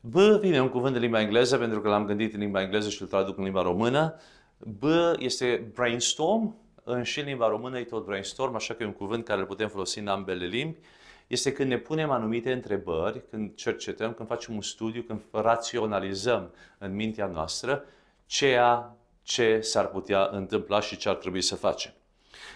B 0.01 0.17
vine 0.17 0.61
un 0.61 0.69
cuvânt 0.69 0.93
de 0.93 0.99
limba 0.99 1.21
engleză 1.21 1.59
pentru 1.59 1.81
că 1.81 1.89
l-am 1.89 2.07
gândit 2.07 2.35
în 2.35 2.41
limba 2.41 2.63
engleză 2.63 2.89
și 2.89 3.03
îl 3.03 3.09
traduc 3.09 3.39
în 3.39 3.45
limba 3.45 3.63
română. 3.63 4.15
B 4.59 4.83
este 5.19 5.71
brainstorm, 5.75 6.57
în 6.85 7.03
și 7.03 7.19
în 7.19 7.27
limba 7.27 7.49
română 7.49 7.79
e 7.79 7.85
tot 7.85 8.05
brainstorm, 8.05 8.55
așa 8.55 8.75
că 8.75 8.83
e 8.83 8.87
un 8.87 8.93
cuvânt 8.93 9.25
care 9.25 9.41
îl 9.41 9.47
putem 9.47 9.69
folosi 9.69 9.99
în 9.99 10.07
ambele 10.07 10.47
limbi. 10.47 10.79
Este 11.27 11.53
când 11.53 11.69
ne 11.69 11.79
punem 11.79 12.11
anumite 12.11 12.53
întrebări, 12.53 13.29
când 13.31 13.55
cercetăm, 13.55 14.13
când 14.13 14.29
facem 14.29 14.55
un 14.55 14.63
studiu, 14.63 15.03
când 15.03 15.21
raționalizăm 15.31 16.51
în 16.79 16.95
mintea 16.95 17.27
noastră 17.27 17.85
ceea 18.27 18.97
ce 19.23 19.61
s-ar 19.61 19.89
putea 19.89 20.29
întâmpla 20.33 20.81
și 20.81 20.97
ce 20.97 21.09
ar 21.09 21.15
trebui 21.15 21.43
să 21.43 21.57
facem. 21.57 21.93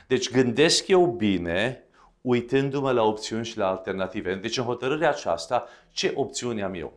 Deci 0.06 0.30
gândesc 0.30 0.88
eu 0.88 1.06
bine, 1.06 1.84
uitându-mă 2.20 2.92
la 2.92 3.02
opțiuni 3.02 3.44
și 3.44 3.58
la 3.58 3.68
alternative. 3.68 4.34
Deci 4.34 4.58
în 4.58 4.64
hotărârea 4.64 5.08
aceasta, 5.08 5.66
ce 5.90 6.12
opțiuni 6.14 6.62
am 6.62 6.74
eu? 6.74 6.92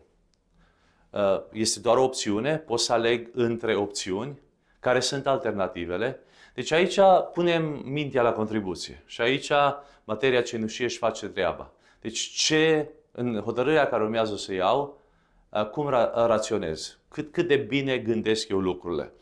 Uh, 1.09 1.41
este 1.51 1.79
doar 1.79 1.97
o 1.97 2.03
opțiune, 2.03 2.57
pot 2.57 2.79
să 2.79 2.93
aleg 2.93 3.29
între 3.33 3.75
opțiuni, 3.75 4.41
care 4.85 4.99
sunt 4.99 5.27
alternativele. 5.27 6.19
Deci 6.53 6.71
aici 6.71 6.99
punem 7.33 7.81
mintea 7.85 8.21
la 8.21 8.31
contribuție 8.31 9.03
și 9.05 9.21
aici 9.21 9.51
materia 10.03 10.41
cenușie 10.41 10.85
își 10.85 10.97
face 10.97 11.27
treaba. 11.27 11.71
Deci 12.01 12.19
ce 12.19 12.89
în 13.11 13.39
hotărârea 13.39 13.87
care 13.87 14.03
urmează 14.03 14.35
să 14.35 14.53
iau, 14.53 15.01
uh, 15.49 15.69
cum 15.69 15.87
ra- 15.87 16.11
raționez, 16.13 16.97
cât, 17.07 17.31
cât 17.31 17.47
de 17.47 17.55
bine 17.55 17.97
gândesc 17.97 18.49
eu 18.49 18.59
lucrurile. 18.59 19.13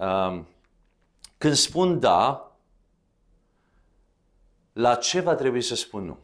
Um, 0.00 0.48
când 1.38 1.54
spun 1.54 2.00
da, 2.00 2.52
la 4.72 4.94
ce 4.94 5.20
va 5.20 5.34
trebui 5.34 5.62
să 5.62 5.74
spun 5.74 6.04
nu? 6.04 6.18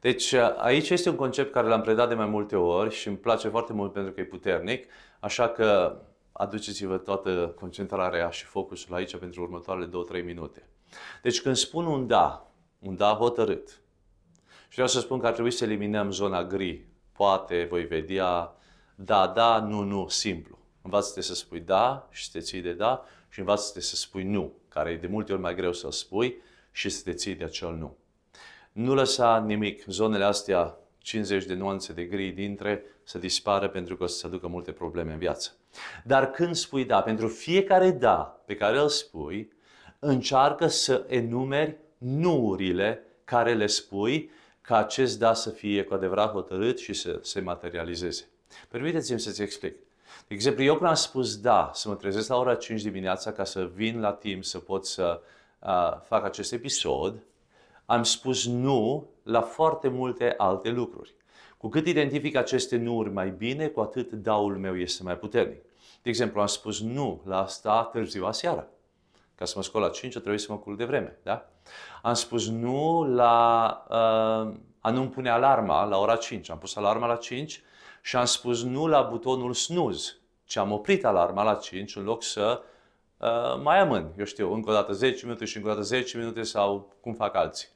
Deci 0.00 0.32
uh, 0.32 0.54
aici 0.56 0.90
este 0.90 1.08
un 1.08 1.16
concept 1.16 1.52
care 1.52 1.66
l-am 1.66 1.80
predat 1.80 2.08
de 2.08 2.14
mai 2.14 2.26
multe 2.26 2.56
ori 2.56 2.94
și 2.94 3.08
îmi 3.08 3.16
place 3.16 3.48
foarte 3.48 3.72
mult 3.72 3.92
pentru 3.92 4.12
că 4.12 4.20
e 4.20 4.24
puternic, 4.24 4.86
așa 5.20 5.48
că 5.48 6.00
aduceți-vă 6.38 6.96
toată 6.96 7.54
concentrarea 7.58 8.30
și 8.30 8.44
focusul 8.44 8.94
aici 8.94 9.16
pentru 9.16 9.42
următoarele 9.42 9.90
2-3 10.20 10.24
minute. 10.24 10.68
Deci 11.22 11.40
când 11.40 11.56
spun 11.56 11.86
un 11.86 12.06
da, 12.06 12.50
un 12.78 12.96
da 12.96 13.14
hotărât, 13.14 13.80
și 14.68 14.74
vreau 14.74 14.88
să 14.88 15.00
spun 15.00 15.18
că 15.18 15.26
ar 15.26 15.32
trebui 15.32 15.50
să 15.50 15.64
eliminăm 15.64 16.10
zona 16.10 16.44
gri. 16.44 16.86
Poate, 17.12 17.66
voi 17.70 17.84
vedea, 17.84 18.56
da, 18.94 19.26
da, 19.26 19.60
nu, 19.60 19.82
nu, 19.82 20.08
simplu. 20.08 20.58
Învață-te 20.82 21.20
să 21.20 21.34
spui 21.34 21.60
da 21.60 22.08
și 22.10 22.24
să 22.24 22.30
te 22.32 22.40
ții 22.40 22.60
de 22.60 22.72
da 22.72 23.04
și 23.28 23.38
învață-te 23.38 23.80
să 23.80 23.96
spui 23.96 24.24
nu, 24.24 24.52
care 24.68 24.90
e 24.90 24.96
de 24.96 25.06
multe 25.06 25.32
ori 25.32 25.40
mai 25.40 25.54
greu 25.54 25.72
să-l 25.72 25.90
spui 25.90 26.36
și 26.70 26.88
să 26.88 27.02
te 27.04 27.12
ții 27.12 27.34
de 27.34 27.44
acel 27.44 27.74
nu. 27.74 27.96
Nu 28.72 28.94
lăsa 28.94 29.38
nimic, 29.38 29.84
zonele 29.86 30.24
astea 30.24 30.78
50 30.98 31.44
de 31.44 31.54
nuanțe 31.54 31.92
de 31.92 32.04
gri 32.04 32.30
dintre 32.30 32.84
să 33.02 33.18
dispară 33.18 33.68
pentru 33.68 33.96
că 33.96 34.02
o 34.02 34.06
să 34.06 34.18
se 34.18 34.26
aducă 34.26 34.46
multe 34.46 34.72
probleme 34.72 35.12
în 35.12 35.18
viață. 35.18 35.57
Dar 36.04 36.30
când 36.30 36.54
spui 36.54 36.84
da, 36.84 37.02
pentru 37.02 37.28
fiecare 37.28 37.90
da 37.90 38.42
pe 38.46 38.54
care 38.54 38.78
îl 38.78 38.88
spui, 38.88 39.52
încearcă 39.98 40.66
să 40.66 41.04
enumeri 41.08 41.76
nuurile 41.98 43.02
care 43.24 43.54
le 43.54 43.66
spui 43.66 44.30
ca 44.60 44.76
acest 44.76 45.18
da 45.18 45.34
să 45.34 45.50
fie 45.50 45.82
cu 45.82 45.94
adevărat 45.94 46.32
hotărât 46.32 46.78
și 46.78 46.92
să 46.92 47.18
se 47.22 47.40
materializeze. 47.40 48.28
Permiteți-mi 48.68 49.20
să-ți 49.20 49.42
explic. 49.42 49.76
De 50.28 50.34
exemplu, 50.34 50.62
eu 50.62 50.76
când 50.76 50.88
am 50.88 50.94
spus 50.94 51.36
da, 51.40 51.70
să 51.74 51.88
mă 51.88 51.94
trezesc 51.94 52.28
la 52.28 52.36
ora 52.36 52.54
5 52.54 52.82
dimineața 52.82 53.32
ca 53.32 53.44
să 53.44 53.70
vin 53.74 54.00
la 54.00 54.12
timp 54.12 54.44
să 54.44 54.58
pot 54.58 54.86
să 54.86 55.20
uh, 55.58 56.00
fac 56.02 56.24
acest 56.24 56.52
episod, 56.52 57.22
am 57.86 58.02
spus 58.02 58.46
nu 58.46 59.08
la 59.22 59.40
foarte 59.40 59.88
multe 59.88 60.34
alte 60.36 60.68
lucruri. 60.70 61.14
Cu 61.56 61.68
cât 61.68 61.86
identific 61.86 62.36
aceste 62.36 62.76
nuuri 62.76 63.10
mai 63.10 63.30
bine, 63.30 63.66
cu 63.66 63.80
atât 63.80 64.12
daul 64.12 64.56
meu 64.56 64.76
este 64.76 65.02
mai 65.02 65.18
puternic. 65.18 65.62
De 66.02 66.08
exemplu, 66.08 66.40
am 66.40 66.46
spus 66.46 66.80
nu 66.80 67.22
la 67.24 67.42
asta 67.42 67.84
târziu 67.92 68.24
aseară. 68.24 68.68
Ca 69.34 69.44
să 69.44 69.52
mă 69.56 69.62
scol 69.62 69.80
la 69.80 69.88
5, 69.88 70.12
trebuie 70.12 70.38
să 70.38 70.52
mă 70.52 70.58
culc 70.58 70.76
de 70.76 70.84
vreme. 70.84 71.18
Da? 71.22 71.50
Am 72.02 72.14
spus 72.14 72.48
nu 72.48 73.04
la 73.14 73.84
uh, 73.88 74.54
a 74.80 74.90
nu 74.90 75.08
pune 75.08 75.30
alarma 75.30 75.84
la 75.84 75.98
ora 75.98 76.16
5. 76.16 76.50
Am 76.50 76.58
pus 76.58 76.76
alarma 76.76 77.06
la 77.06 77.16
5 77.16 77.62
și 78.02 78.16
am 78.16 78.24
spus 78.24 78.62
nu 78.62 78.86
la 78.86 79.02
butonul 79.02 79.52
snooze, 79.52 80.12
ci 80.44 80.56
am 80.56 80.72
oprit 80.72 81.04
alarma 81.04 81.42
la 81.42 81.54
5 81.54 81.96
în 81.96 82.04
loc 82.04 82.22
să 82.22 82.62
uh, 83.16 83.60
mai 83.62 83.78
amân, 83.78 84.12
eu 84.18 84.24
știu, 84.24 84.52
încă 84.52 84.70
o 84.70 84.72
dată 84.72 84.92
10 84.92 85.26
minute 85.26 85.44
și 85.44 85.56
încă 85.56 85.68
o 85.68 85.72
dată 85.72 85.84
10 85.84 86.18
minute 86.18 86.42
sau 86.42 86.92
cum 87.00 87.14
fac 87.14 87.34
alții. 87.34 87.68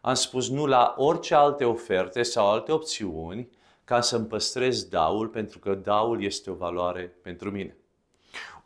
Am 0.00 0.14
spus 0.14 0.48
nu 0.48 0.66
la 0.66 0.94
orice 0.96 1.34
alte 1.34 1.64
oferte 1.64 2.22
sau 2.22 2.50
alte 2.50 2.72
opțiuni 2.72 3.48
ca 3.90 4.00
să-mi 4.00 4.26
păstrez 4.26 4.84
daul 4.84 5.28
pentru 5.28 5.58
că 5.58 5.74
daul 5.74 6.22
este 6.22 6.50
o 6.50 6.54
valoare 6.54 7.12
pentru 7.22 7.50
mine. 7.50 7.76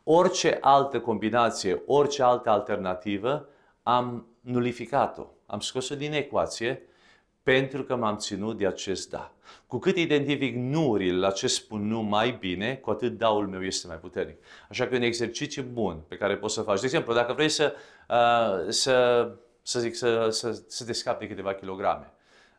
Orice 0.03 0.57
altă 0.61 0.99
combinație, 0.99 1.81
orice 1.85 2.23
altă 2.23 2.49
alternativă, 2.49 3.49
am 3.83 4.27
nulificat-o, 4.41 5.25
am 5.45 5.59
scos-o 5.59 5.95
din 5.95 6.13
ecuație 6.13 6.81
pentru 7.43 7.83
că 7.83 7.95
m-am 7.95 8.17
ținut 8.17 8.57
de 8.57 8.67
acest 8.67 9.09
da. 9.09 9.31
Cu 9.67 9.77
cât 9.77 9.97
identific 9.97 10.55
nurile 10.55 11.17
la 11.17 11.31
ce 11.31 11.47
spun 11.47 11.87
nu 11.87 12.01
mai 12.01 12.37
bine, 12.39 12.75
cu 12.75 12.89
atât 12.89 13.17
daul 13.17 13.47
meu 13.47 13.63
este 13.63 13.87
mai 13.87 13.97
puternic. 13.97 14.37
Așa 14.69 14.87
că 14.87 14.93
e 14.93 14.97
un 14.97 15.03
exercițiu 15.03 15.63
bun 15.63 16.03
pe 16.07 16.15
care 16.15 16.37
poți 16.37 16.53
să 16.53 16.61
faci. 16.61 16.79
De 16.79 16.85
exemplu, 16.85 17.13
dacă 17.13 17.33
vrei 17.33 17.49
să, 17.49 17.73
uh, 18.09 18.69
să, 18.69 19.29
să 19.61 19.79
zic, 19.79 19.95
să, 19.95 20.27
să, 20.29 20.61
să 20.67 20.85
te 20.85 20.93
scapi 20.93 21.19
de 21.19 21.27
câteva 21.27 21.53
kilograme, 21.53 22.13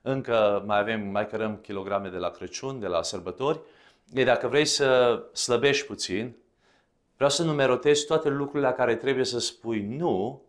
încă 0.06 0.62
mai 0.66 0.78
avem, 0.78 1.00
mai 1.00 1.26
cărăm 1.26 1.56
kilograme 1.56 2.08
de 2.08 2.16
la 2.16 2.30
Crăciun, 2.30 2.80
de 2.80 2.86
la 2.86 3.02
sărbători, 3.02 3.60
e 4.12 4.24
dacă 4.24 4.48
vrei 4.48 4.64
să 4.64 5.22
slăbești 5.32 5.86
puțin, 5.86 6.36
vreau 7.14 7.30
să 7.30 7.42
numerotezi 7.42 8.06
toate 8.06 8.28
lucrurile 8.28 8.68
la 8.68 8.74
care 8.74 8.96
trebuie 8.96 9.24
să 9.24 9.38
spui 9.38 9.82
nu 9.82 10.42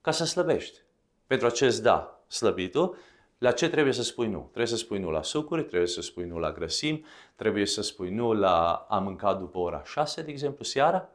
ca 0.00 0.10
să 0.10 0.24
slăbești. 0.24 0.78
Pentru 1.26 1.46
acest 1.46 1.82
da, 1.82 2.20
slăbitul, 2.26 2.96
la 3.38 3.52
ce 3.52 3.68
trebuie 3.68 3.92
să 3.92 4.02
spui 4.02 4.28
nu? 4.28 4.38
Trebuie 4.38 4.66
să 4.66 4.76
spui 4.76 4.98
nu 4.98 5.10
la 5.10 5.22
sucuri, 5.22 5.64
trebuie 5.64 5.88
să 5.88 6.00
spui 6.00 6.24
nu 6.24 6.38
la 6.38 6.52
grăsimi, 6.52 7.04
trebuie 7.36 7.66
să 7.66 7.82
spui 7.82 8.10
nu 8.10 8.32
la 8.32 8.86
a 8.88 8.98
mânca 8.98 9.34
după 9.34 9.58
ora 9.58 9.82
6, 9.84 10.22
de 10.22 10.30
exemplu, 10.30 10.64
seara. 10.64 11.08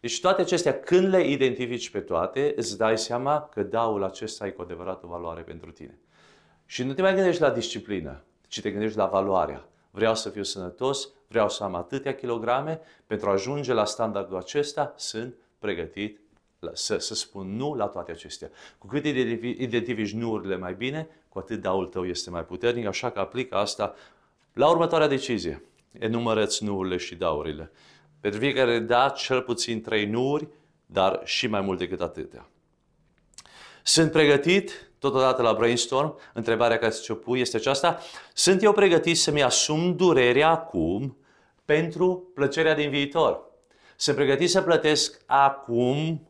Deci 0.00 0.20
toate 0.20 0.40
acestea, 0.40 0.80
când 0.80 1.08
le 1.08 1.26
identifici 1.26 1.90
pe 1.90 2.00
toate, 2.00 2.52
îți 2.56 2.78
dai 2.78 2.98
seama 2.98 3.48
că 3.52 3.62
daul 3.62 4.04
acesta 4.04 4.46
e 4.46 4.50
cu 4.50 4.62
adevărat 4.62 5.02
o 5.04 5.06
valoare 5.06 5.42
pentru 5.42 5.70
tine. 5.70 5.98
Și 6.70 6.82
nu 6.82 6.92
te 6.92 7.02
mai 7.02 7.14
gândești 7.14 7.40
la 7.40 7.50
disciplină, 7.50 8.22
ci 8.48 8.60
te 8.60 8.70
gândești 8.70 8.96
la 8.96 9.06
valoarea. 9.06 9.68
Vreau 9.90 10.14
să 10.14 10.28
fiu 10.28 10.42
sănătos, 10.42 11.08
vreau 11.28 11.48
să 11.48 11.64
am 11.64 11.74
atâtea 11.74 12.14
kilograme, 12.14 12.80
pentru 13.06 13.28
a 13.28 13.32
ajunge 13.32 13.72
la 13.72 13.84
standardul 13.84 14.36
acesta 14.36 14.94
sunt 14.96 15.34
pregătit 15.58 16.20
să, 16.72 16.98
să 16.98 17.14
spun 17.14 17.56
nu 17.56 17.74
la 17.74 17.86
toate 17.86 18.10
acestea. 18.10 18.50
Cu 18.78 18.86
cât 18.86 19.04
identifici 19.04 20.12
nuurile 20.12 20.56
mai 20.56 20.74
bine, 20.74 21.08
cu 21.28 21.38
atât 21.38 21.60
daul 21.60 21.86
tău 21.86 22.06
este 22.06 22.30
mai 22.30 22.44
puternic, 22.44 22.86
așa 22.86 23.10
că 23.10 23.20
aplică 23.20 23.54
asta 23.54 23.94
la 24.52 24.68
următoarea 24.68 25.08
decizie. 25.08 25.64
Enumărăți 25.98 26.64
nuurile 26.64 26.96
și 26.96 27.14
daurile. 27.14 27.70
Pentru 28.20 28.40
fiecare 28.40 28.78
da, 28.78 29.08
cel 29.08 29.42
puțin 29.42 29.82
trei 29.82 30.06
nuuri, 30.06 30.48
dar 30.86 31.20
și 31.24 31.46
mai 31.46 31.60
mult 31.60 31.78
decât 31.78 32.00
atâtea. 32.00 32.48
Sunt 33.82 34.10
pregătit, 34.10 34.89
totodată 35.00 35.42
la 35.42 35.52
brainstorm, 35.52 36.18
întrebarea 36.32 36.78
care 36.78 36.92
ți-o 36.92 37.14
pui 37.14 37.40
este 37.40 37.56
aceasta, 37.56 37.98
sunt 38.34 38.62
eu 38.62 38.72
pregătit 38.72 39.18
să-mi 39.18 39.42
asum 39.42 39.96
durerea 39.96 40.48
acum 40.48 41.16
pentru 41.64 42.30
plăcerea 42.34 42.74
din 42.74 42.90
viitor? 42.90 43.40
Sunt 43.96 44.16
pregătit 44.16 44.50
să 44.50 44.62
plătesc 44.62 45.20
acum 45.26 46.28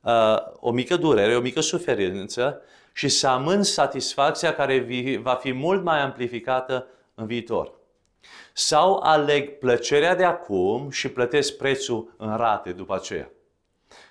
uh, 0.00 0.36
o 0.60 0.70
mică 0.70 0.96
durere, 0.96 1.36
o 1.36 1.40
mică 1.40 1.60
suferință 1.60 2.60
și 2.92 3.08
să 3.08 3.26
amân 3.26 3.62
satisfacția 3.62 4.54
care 4.54 4.86
va 5.22 5.34
fi 5.34 5.52
mult 5.52 5.82
mai 5.82 6.00
amplificată 6.00 6.86
în 7.14 7.26
viitor. 7.26 7.72
Sau 8.52 8.96
aleg 9.02 9.58
plăcerea 9.58 10.14
de 10.14 10.24
acum 10.24 10.90
și 10.90 11.08
plătesc 11.08 11.56
prețul 11.56 12.14
în 12.16 12.36
rate 12.36 12.72
după 12.72 12.94
aceea. 12.94 13.30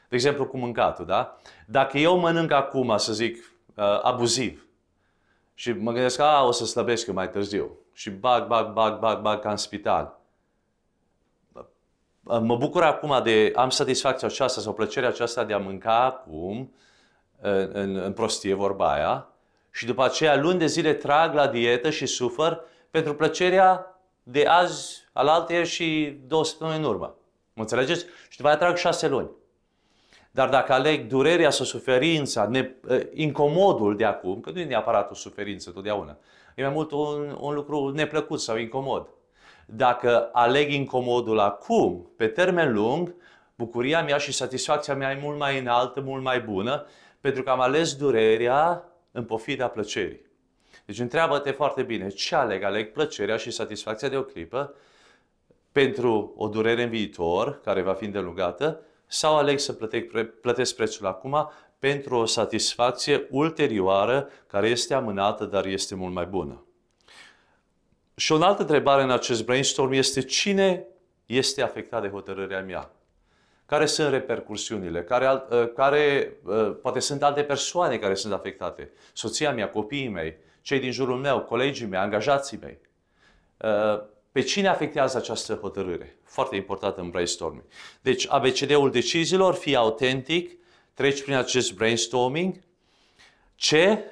De 0.09 0.15
exemplu, 0.15 0.45
cu 0.45 0.57
mâncatul, 0.57 1.05
da? 1.05 1.39
Dacă 1.65 1.97
eu 1.97 2.17
mănânc 2.17 2.51
acum, 2.51 2.97
să 2.97 3.13
zic, 3.13 3.56
uh, 3.77 3.99
abuziv 4.01 4.67
și 5.53 5.71
mă 5.71 5.91
gândesc 5.91 6.17
că 6.17 6.41
o 6.43 6.51
să 6.51 6.65
slăbesc 6.65 7.07
mai 7.07 7.29
târziu 7.29 7.77
și 7.93 8.09
bag, 8.09 8.47
bag, 8.47 8.73
bag, 8.73 8.99
bag, 8.99 9.21
bag 9.21 9.41
ca 9.41 9.49
în 9.49 9.57
spital, 9.57 10.19
mă 12.21 12.55
bucur 12.55 12.83
acum 12.83 13.23
de, 13.23 13.51
am 13.55 13.69
satisfacția 13.69 14.27
aceasta 14.27 14.61
sau 14.61 14.73
plăcerea 14.73 15.09
aceasta 15.09 15.43
de 15.43 15.53
a 15.53 15.57
mânca 15.57 16.03
acum, 16.03 16.73
în, 17.41 17.69
în, 17.73 17.95
în 17.95 18.13
prostie 18.13 18.53
vorba 18.53 18.93
aia, 18.93 19.27
și 19.71 19.85
după 19.85 20.03
aceea 20.03 20.35
luni 20.35 20.59
de 20.59 20.65
zile 20.65 20.93
trag 20.93 21.33
la 21.33 21.47
dietă 21.47 21.89
și 21.89 22.05
sufăr 22.05 22.63
pentru 22.91 23.15
plăcerea 23.15 23.99
de 24.23 24.45
azi, 24.45 25.07
al 25.13 25.27
alter 25.27 25.65
și 25.65 26.17
două 26.27 26.45
săptămâni 26.45 26.77
în 26.77 26.83
urmă. 26.83 27.15
Mă 27.53 27.61
înțelegeți? 27.61 28.05
Și 28.29 28.37
după 28.37 28.49
aceea 28.49 28.63
trag 28.63 28.77
șase 28.77 29.07
luni. 29.07 29.29
Dar 30.37 30.49
dacă 30.49 30.73
aleg 30.73 31.07
durerea 31.07 31.49
sau 31.49 31.65
suferința, 31.65 32.47
ne, 32.47 32.71
ă, 32.89 32.99
incomodul 33.13 33.95
de 33.95 34.05
acum, 34.05 34.39
că 34.39 34.51
nu 34.51 34.59
e 34.59 34.65
neapărat 34.65 35.11
o 35.11 35.13
suferință 35.13 35.71
totdeauna, 35.71 36.17
e 36.55 36.61
mai 36.61 36.71
mult 36.71 36.91
un, 36.91 37.37
un 37.39 37.53
lucru 37.53 37.89
neplăcut 37.89 38.39
sau 38.39 38.57
incomod. 38.57 39.07
Dacă 39.65 40.29
aleg 40.33 40.71
incomodul 40.71 41.39
acum, 41.39 42.09
pe 42.17 42.27
termen 42.27 42.73
lung, 42.73 43.15
bucuria 43.55 44.03
mea 44.03 44.17
și 44.17 44.31
satisfacția 44.31 44.95
mea 44.95 45.11
e 45.11 45.19
mult 45.21 45.37
mai 45.37 45.59
înaltă, 45.59 46.01
mult 46.01 46.23
mai 46.23 46.39
bună, 46.39 46.85
pentru 47.21 47.43
că 47.43 47.49
am 47.49 47.59
ales 47.59 47.95
durerea 47.95 48.83
în 49.11 49.23
pofida 49.23 49.67
plăcerii. 49.67 50.25
Deci 50.85 50.99
întreabă-te 50.99 51.51
foarte 51.51 51.83
bine, 51.83 52.07
ce 52.07 52.35
aleg? 52.35 52.63
Aleg 52.63 52.91
plăcerea 52.91 53.37
și 53.37 53.51
satisfacția 53.51 54.09
de 54.09 54.17
o 54.17 54.23
clipă 54.23 54.73
pentru 55.71 56.33
o 56.35 56.47
durere 56.47 56.83
în 56.83 56.89
viitor, 56.89 57.61
care 57.63 57.81
va 57.81 57.93
fi 57.93 58.05
îndelungată, 58.05 58.81
sau 59.07 59.37
aleg 59.37 59.59
să 59.59 59.73
plătesc, 59.73 60.05
plătesc 60.41 60.75
prețul 60.75 61.05
acum 61.05 61.51
pentru 61.79 62.15
o 62.15 62.25
satisfacție 62.25 63.27
ulterioară 63.29 64.29
care 64.47 64.67
este 64.67 64.93
amânată, 64.93 65.45
dar 65.45 65.65
este 65.65 65.95
mult 65.95 66.13
mai 66.13 66.25
bună. 66.25 66.65
Și 68.15 68.31
o 68.31 68.43
altă 68.43 68.61
întrebare 68.61 69.01
în 69.01 69.11
acest 69.11 69.45
brainstorm 69.45 69.91
este 69.91 70.21
cine 70.21 70.85
este 71.25 71.61
afectat 71.61 72.01
de 72.01 72.09
hotărârea 72.09 72.61
mea? 72.61 72.91
Care 73.65 73.85
sunt 73.85 74.09
repercursiunile? 74.09 75.03
Care, 75.03 75.43
uh, 75.49 75.71
care 75.75 76.33
uh, 76.43 76.75
poate 76.81 76.99
sunt 76.99 77.23
alte 77.23 77.43
persoane 77.43 77.97
care 77.97 78.13
sunt 78.13 78.33
afectate? 78.33 78.91
Soția 79.13 79.53
mea, 79.53 79.69
copiii 79.69 80.07
mei, 80.07 80.37
cei 80.61 80.79
din 80.79 80.91
jurul 80.91 81.17
meu, 81.17 81.39
colegii 81.41 81.85
mei, 81.85 81.99
angajații 81.99 82.59
mei. 82.61 82.79
Uh, 84.37 84.43
pe 84.43 84.49
cine 84.49 84.67
afectează 84.67 85.17
această 85.17 85.53
hotărâre? 85.53 86.17
Foarte 86.23 86.55
important 86.55 86.97
în 86.97 87.09
brainstorming. 87.09 87.63
Deci 88.01 88.27
ABCD-ul 88.29 88.91
deciziilor, 88.91 89.53
fii 89.53 89.75
autentic, 89.75 90.59
treci 90.93 91.21
prin 91.21 91.33
acest 91.33 91.73
brainstorming. 91.73 92.59
Ce? 93.55 94.03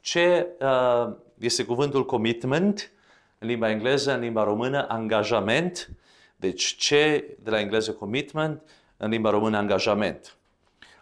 Ce 0.00 0.46
uh, 0.60 1.14
este 1.38 1.64
cuvântul 1.64 2.04
commitment 2.06 2.90
în 3.38 3.48
limba 3.48 3.70
engleză, 3.70 4.12
în 4.12 4.20
limba 4.20 4.44
română, 4.44 4.86
angajament. 4.88 5.90
Deci 6.36 6.76
ce 6.76 7.36
de 7.42 7.50
la 7.50 7.60
engleză 7.60 7.92
commitment, 7.92 8.62
în 8.96 9.10
limba 9.10 9.30
română 9.30 9.56
angajament. 9.56 10.36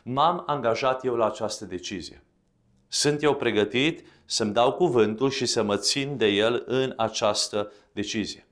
M-am 0.02 0.42
angajat 0.46 1.04
eu 1.04 1.14
la 1.14 1.26
această 1.26 1.64
decizie. 1.64 2.22
Sunt 2.88 3.22
eu 3.22 3.34
pregătit 3.34 4.06
să-mi 4.24 4.52
dau 4.52 4.72
cuvântul 4.72 5.30
și 5.30 5.46
să 5.46 5.62
mă 5.62 5.76
țin 5.76 6.16
de 6.16 6.26
el 6.26 6.62
în 6.66 6.92
această 6.96 7.72
decizie. 7.92 8.45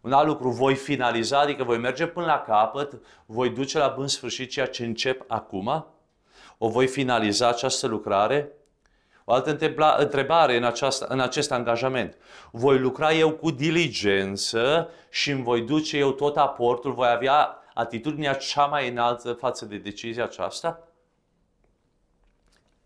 Un 0.00 0.12
alt 0.12 0.26
lucru, 0.26 0.50
voi 0.50 0.74
finaliza, 0.74 1.40
adică 1.40 1.64
voi 1.64 1.78
merge 1.78 2.06
până 2.06 2.26
la 2.26 2.40
capăt, 2.40 3.00
voi 3.26 3.50
duce 3.50 3.78
la 3.78 3.88
bun 3.88 4.08
sfârșit 4.08 4.50
ceea 4.50 4.66
ce 4.66 4.84
încep 4.84 5.24
acum, 5.28 5.86
o 6.58 6.68
voi 6.68 6.86
finaliza 6.86 7.48
această 7.48 7.86
lucrare. 7.86 8.52
O 9.24 9.32
altă 9.32 9.58
întrebare 9.98 10.56
în, 10.56 10.64
aceasta, 10.64 11.06
în 11.08 11.20
acest 11.20 11.52
angajament. 11.52 12.16
Voi 12.50 12.78
lucra 12.78 13.12
eu 13.12 13.30
cu 13.30 13.50
diligență 13.50 14.90
și 15.10 15.30
îmi 15.30 15.42
voi 15.42 15.60
duce 15.60 15.98
eu 15.98 16.12
tot 16.12 16.36
aportul, 16.36 16.92
voi 16.92 17.08
avea 17.08 17.58
atitudinea 17.74 18.34
cea 18.34 18.64
mai 18.64 18.88
înaltă 18.88 19.32
față 19.32 19.64
de 19.64 19.76
decizia 19.76 20.24
aceasta? 20.24 20.88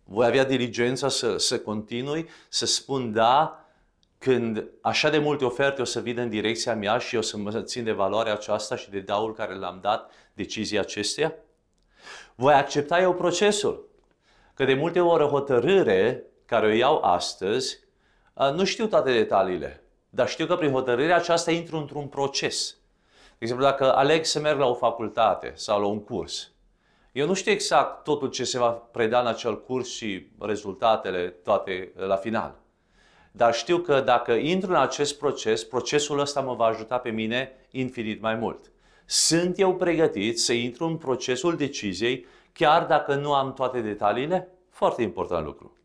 Voi 0.04 0.26
avea 0.26 0.44
diligența 0.44 1.08
să, 1.08 1.36
să 1.36 1.58
continui, 1.58 2.28
să 2.48 2.66
spun 2.66 3.12
da, 3.12 3.63
când 4.24 4.64
așa 4.80 5.10
de 5.10 5.18
multe 5.18 5.44
oferte 5.44 5.80
o 5.80 5.84
să 5.84 6.00
vină 6.00 6.22
în 6.22 6.28
direcția 6.28 6.74
mea 6.74 6.98
și 6.98 7.16
o 7.16 7.20
să 7.20 7.36
mă 7.36 7.62
țin 7.62 7.84
de 7.84 7.92
valoarea 7.92 8.32
aceasta 8.32 8.76
și 8.76 8.90
de 8.90 9.00
daul 9.00 9.34
care 9.34 9.54
l-am 9.54 9.78
dat 9.82 10.10
decizia 10.32 10.80
acesteia? 10.80 11.34
Voi 12.34 12.54
accepta 12.54 13.00
eu 13.00 13.14
procesul. 13.14 13.88
Că 14.54 14.64
de 14.64 14.74
multe 14.74 15.00
ori 15.00 15.22
o 15.22 15.28
hotărâre 15.28 16.24
care 16.46 16.66
o 16.66 16.70
iau 16.70 17.02
astăzi, 17.02 17.78
nu 18.54 18.64
știu 18.64 18.86
toate 18.86 19.12
detaliile, 19.12 19.82
dar 20.10 20.28
știu 20.28 20.46
că 20.46 20.56
prin 20.56 20.72
hotărârea 20.72 21.16
aceasta 21.16 21.50
intru 21.50 21.76
într-un 21.76 22.06
proces. 22.06 22.76
De 23.28 23.36
exemplu, 23.38 23.66
dacă 23.66 23.94
aleg 23.94 24.24
să 24.24 24.40
merg 24.40 24.58
la 24.58 24.66
o 24.66 24.74
facultate 24.74 25.52
sau 25.54 25.80
la 25.80 25.86
un 25.86 26.04
curs, 26.04 26.50
eu 27.12 27.26
nu 27.26 27.34
știu 27.34 27.52
exact 27.52 28.04
totul 28.04 28.28
ce 28.28 28.44
se 28.44 28.58
va 28.58 28.70
preda 28.70 29.20
în 29.20 29.26
acel 29.26 29.62
curs 29.62 29.88
și 29.88 30.26
rezultatele 30.38 31.28
toate 31.28 31.92
la 31.96 32.16
final. 32.16 32.62
Dar 33.36 33.54
știu 33.54 33.78
că 33.78 34.00
dacă 34.00 34.32
intru 34.32 34.70
în 34.70 34.76
acest 34.76 35.18
proces, 35.18 35.64
procesul 35.64 36.18
ăsta 36.18 36.40
mă 36.40 36.54
va 36.54 36.64
ajuta 36.64 36.98
pe 36.98 37.10
mine 37.10 37.52
infinit 37.70 38.20
mai 38.20 38.34
mult. 38.34 38.72
Sunt 39.04 39.58
eu 39.58 39.74
pregătit 39.74 40.40
să 40.40 40.52
intru 40.52 40.84
în 40.84 40.96
procesul 40.96 41.56
deciziei, 41.56 42.26
chiar 42.52 42.84
dacă 42.84 43.14
nu 43.14 43.32
am 43.32 43.52
toate 43.52 43.80
detaliile? 43.80 44.48
Foarte 44.70 45.02
important 45.02 45.44
lucru. 45.44 45.76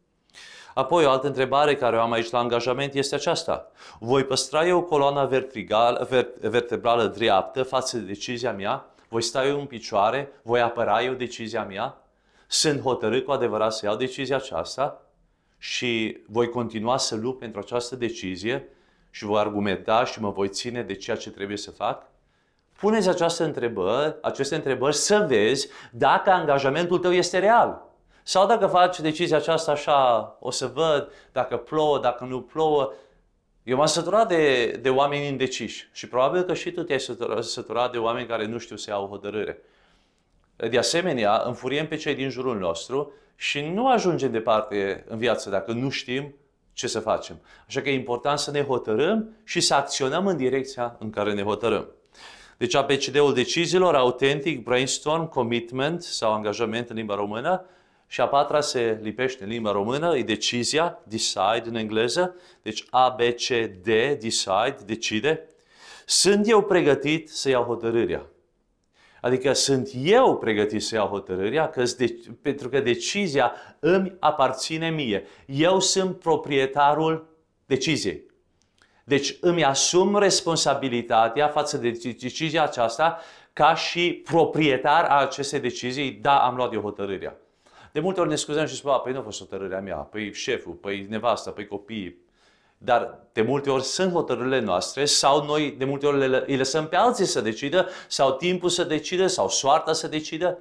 Apoi, 0.73 1.05
o 1.05 1.09
altă 1.09 1.27
întrebare 1.27 1.75
care 1.75 1.95
o 1.95 2.01
am 2.01 2.11
aici 2.11 2.29
la 2.29 2.39
angajament 2.39 2.93
este 2.93 3.15
aceasta. 3.15 3.71
Voi 3.99 4.23
păstra 4.23 4.67
eu 4.67 4.83
coloana 4.83 5.25
vertebrală 6.41 7.05
dreaptă 7.05 7.63
față 7.63 7.97
de 7.97 8.05
decizia 8.05 8.53
mea? 8.53 8.85
Voi 9.07 9.21
sta 9.21 9.45
eu 9.45 9.59
în 9.59 9.65
picioare? 9.65 10.31
Voi 10.41 10.61
apăra 10.61 11.03
eu 11.03 11.13
decizia 11.13 11.63
mea? 11.63 11.97
Sunt 12.47 12.81
hotărât 12.81 13.25
cu 13.25 13.31
adevărat 13.31 13.73
să 13.73 13.85
iau 13.85 13.95
decizia 13.95 14.35
aceasta? 14.35 15.03
Și 15.61 16.17
voi 16.27 16.49
continua 16.49 16.97
să 16.97 17.15
lupt 17.15 17.39
pentru 17.39 17.59
această 17.59 17.95
decizie 17.95 18.67
și 19.09 19.25
voi 19.25 19.39
argumenta 19.39 20.05
și 20.05 20.21
mă 20.21 20.29
voi 20.29 20.49
ține 20.49 20.81
de 20.81 20.93
ceea 20.93 21.17
ce 21.17 21.29
trebuie 21.29 21.57
să 21.57 21.71
fac? 21.71 22.07
Puneți 22.79 23.09
această 23.09 23.43
întrebări, 23.43 24.15
aceste 24.21 24.55
întrebări 24.55 24.95
să 24.95 25.25
vezi 25.27 25.67
dacă 25.91 26.31
angajamentul 26.31 26.99
tău 26.99 27.11
este 27.11 27.39
real. 27.39 27.87
Sau 28.23 28.47
dacă 28.47 28.67
faci 28.67 28.99
decizia 28.99 29.37
aceasta 29.37 29.71
așa, 29.71 30.37
o 30.39 30.51
să 30.51 30.67
văd 30.67 31.11
dacă 31.31 31.57
plouă, 31.57 31.99
dacă 31.99 32.23
nu 32.23 32.41
plouă. 32.41 32.93
Eu 33.63 33.77
m-am 33.77 33.85
săturat 33.85 34.27
de, 34.27 34.65
de 34.81 34.89
oameni 34.89 35.27
indeciși 35.27 35.89
și 35.91 36.07
probabil 36.07 36.41
că 36.41 36.53
și 36.53 36.71
tu 36.71 36.83
te-ai 36.83 36.99
săturat 37.39 37.91
de 37.91 37.97
oameni 37.97 38.27
care 38.27 38.45
nu 38.45 38.57
știu 38.57 38.75
să 38.75 38.89
iau 38.89 39.03
o 39.03 39.07
hotărâre. 39.07 39.61
De 40.69 40.77
asemenea, 40.77 41.41
înfuriem 41.45 41.87
pe 41.87 41.95
cei 41.95 42.15
din 42.15 42.29
jurul 42.29 42.57
nostru 42.57 43.13
și 43.35 43.61
nu 43.61 43.87
ajungem 43.87 44.31
departe 44.31 45.03
în 45.07 45.17
viață 45.17 45.49
dacă 45.49 45.71
nu 45.71 45.89
știm 45.89 46.35
ce 46.73 46.87
să 46.87 46.99
facem. 46.99 47.41
Așa 47.67 47.81
că 47.81 47.89
e 47.89 47.93
important 47.93 48.39
să 48.39 48.51
ne 48.51 48.63
hotărâm 48.63 49.29
și 49.43 49.59
să 49.59 49.73
acționăm 49.73 50.27
în 50.27 50.37
direcția 50.37 50.95
în 50.99 51.09
care 51.09 51.33
ne 51.33 51.43
hotărâm. 51.43 51.87
Deci 52.57 52.75
ABCD-ul 52.75 53.33
deciziilor, 53.33 53.95
autentic, 53.95 54.63
brainstorm, 54.63 55.29
commitment 55.29 56.01
sau 56.01 56.33
angajament 56.33 56.89
în 56.89 56.95
limba 56.95 57.15
română, 57.15 57.65
și 58.07 58.21
a 58.21 58.27
patra 58.27 58.61
se 58.61 58.99
lipește 59.01 59.43
în 59.43 59.49
limba 59.49 59.71
română, 59.71 60.17
e 60.17 60.23
decizia, 60.23 60.99
decide 61.03 61.63
în 61.63 61.75
engleză, 61.75 62.35
deci 62.61 62.85
A, 62.89 63.09
B, 63.09 63.19
C, 63.19 63.47
D, 63.81 63.85
decide, 64.19 64.75
decide. 64.85 65.49
Sunt 66.05 66.47
eu 66.47 66.63
pregătit 66.63 67.29
să 67.29 67.49
iau 67.49 67.63
hotărârea. 67.63 68.25
Adică 69.21 69.53
sunt 69.53 69.89
eu 70.03 70.37
pregătit 70.37 70.83
să 70.83 70.95
iau 70.95 71.07
hotărârea, 71.07 71.69
că 71.69 71.83
de, 71.97 72.19
pentru 72.41 72.69
că 72.69 72.79
decizia 72.79 73.53
îmi 73.79 74.15
aparține 74.19 74.89
mie. 74.89 75.27
Eu 75.45 75.79
sunt 75.79 76.19
proprietarul 76.19 77.27
deciziei. 77.65 78.23
Deci 79.03 79.37
îmi 79.41 79.65
asum 79.65 80.17
responsabilitatea 80.17 81.47
față 81.47 81.77
de 81.77 81.89
decizia 82.19 82.63
aceasta 82.63 83.19
ca 83.53 83.75
și 83.75 84.21
proprietar 84.23 85.03
a 85.03 85.19
acestei 85.19 85.59
decizii. 85.59 86.11
Da, 86.11 86.37
am 86.37 86.55
luat 86.55 86.73
eu 86.73 86.81
hotărârea. 86.81 87.37
De 87.91 87.99
multe 87.99 88.19
ori 88.19 88.29
ne 88.29 88.35
scuzăm 88.35 88.65
și 88.65 88.75
spunem, 88.75 88.99
păi 89.03 89.11
nu 89.11 89.19
a 89.19 89.21
fost 89.21 89.39
hotărârea 89.39 89.79
mea, 89.79 89.95
păi 89.95 90.33
șeful, 90.33 90.73
păi 90.73 91.05
nevasta, 91.09 91.51
păi 91.51 91.67
copiii. 91.67 92.17
Dar 92.81 93.19
de 93.33 93.41
multe 93.41 93.69
ori 93.69 93.83
sunt 93.83 94.11
hotărârile 94.11 94.59
noastre 94.59 95.05
sau 95.05 95.45
noi 95.45 95.75
de 95.77 95.85
multe 95.85 96.05
ori 96.05 96.27
le, 96.27 96.43
îi 96.47 96.57
lăsăm 96.57 96.87
pe 96.87 96.95
alții 96.95 97.25
să 97.25 97.41
decidă 97.41 97.89
sau 98.07 98.31
timpul 98.31 98.69
să 98.69 98.83
decidă 98.83 99.27
sau 99.27 99.49
soarta 99.49 99.93
să 99.93 100.07
decidă. 100.07 100.57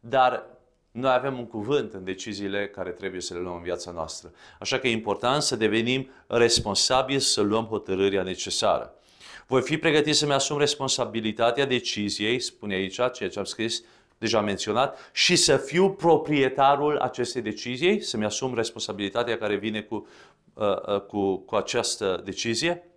Dar 0.00 0.46
noi 0.90 1.12
avem 1.12 1.38
un 1.38 1.46
cuvânt 1.46 1.92
în 1.92 2.04
deciziile 2.04 2.68
care 2.68 2.90
trebuie 2.90 3.20
să 3.20 3.34
le 3.34 3.40
luăm 3.40 3.54
în 3.54 3.62
viața 3.62 3.90
noastră. 3.90 4.32
Așa 4.60 4.78
că 4.78 4.86
e 4.86 4.90
important 4.90 5.42
să 5.42 5.56
devenim 5.56 6.10
responsabili 6.26 7.20
să 7.20 7.40
luăm 7.40 7.64
hotărârea 7.64 8.22
necesară. 8.22 8.94
Voi 9.46 9.62
fi 9.62 9.76
pregătit 9.76 10.14
să-mi 10.14 10.32
asum 10.32 10.58
responsabilitatea 10.58 11.66
deciziei, 11.66 12.40
spune 12.40 12.74
aici, 12.74 12.94
ceea 12.94 13.28
ce 13.30 13.38
am 13.38 13.44
scris, 13.44 13.82
deja 14.18 14.40
menționat, 14.40 15.10
și 15.12 15.36
să 15.36 15.56
fiu 15.56 15.90
proprietarul 15.90 16.98
acestei 16.98 17.42
decizii, 17.42 18.00
să-mi 18.00 18.24
asum 18.24 18.54
responsabilitatea 18.54 19.38
care 19.38 19.56
vine 19.56 19.80
cu, 19.80 19.94
uh, 19.94 20.02
uh, 20.02 20.35
cu, 21.08 21.36
cu 21.36 21.54
această 21.54 22.20
decizie. 22.24 22.90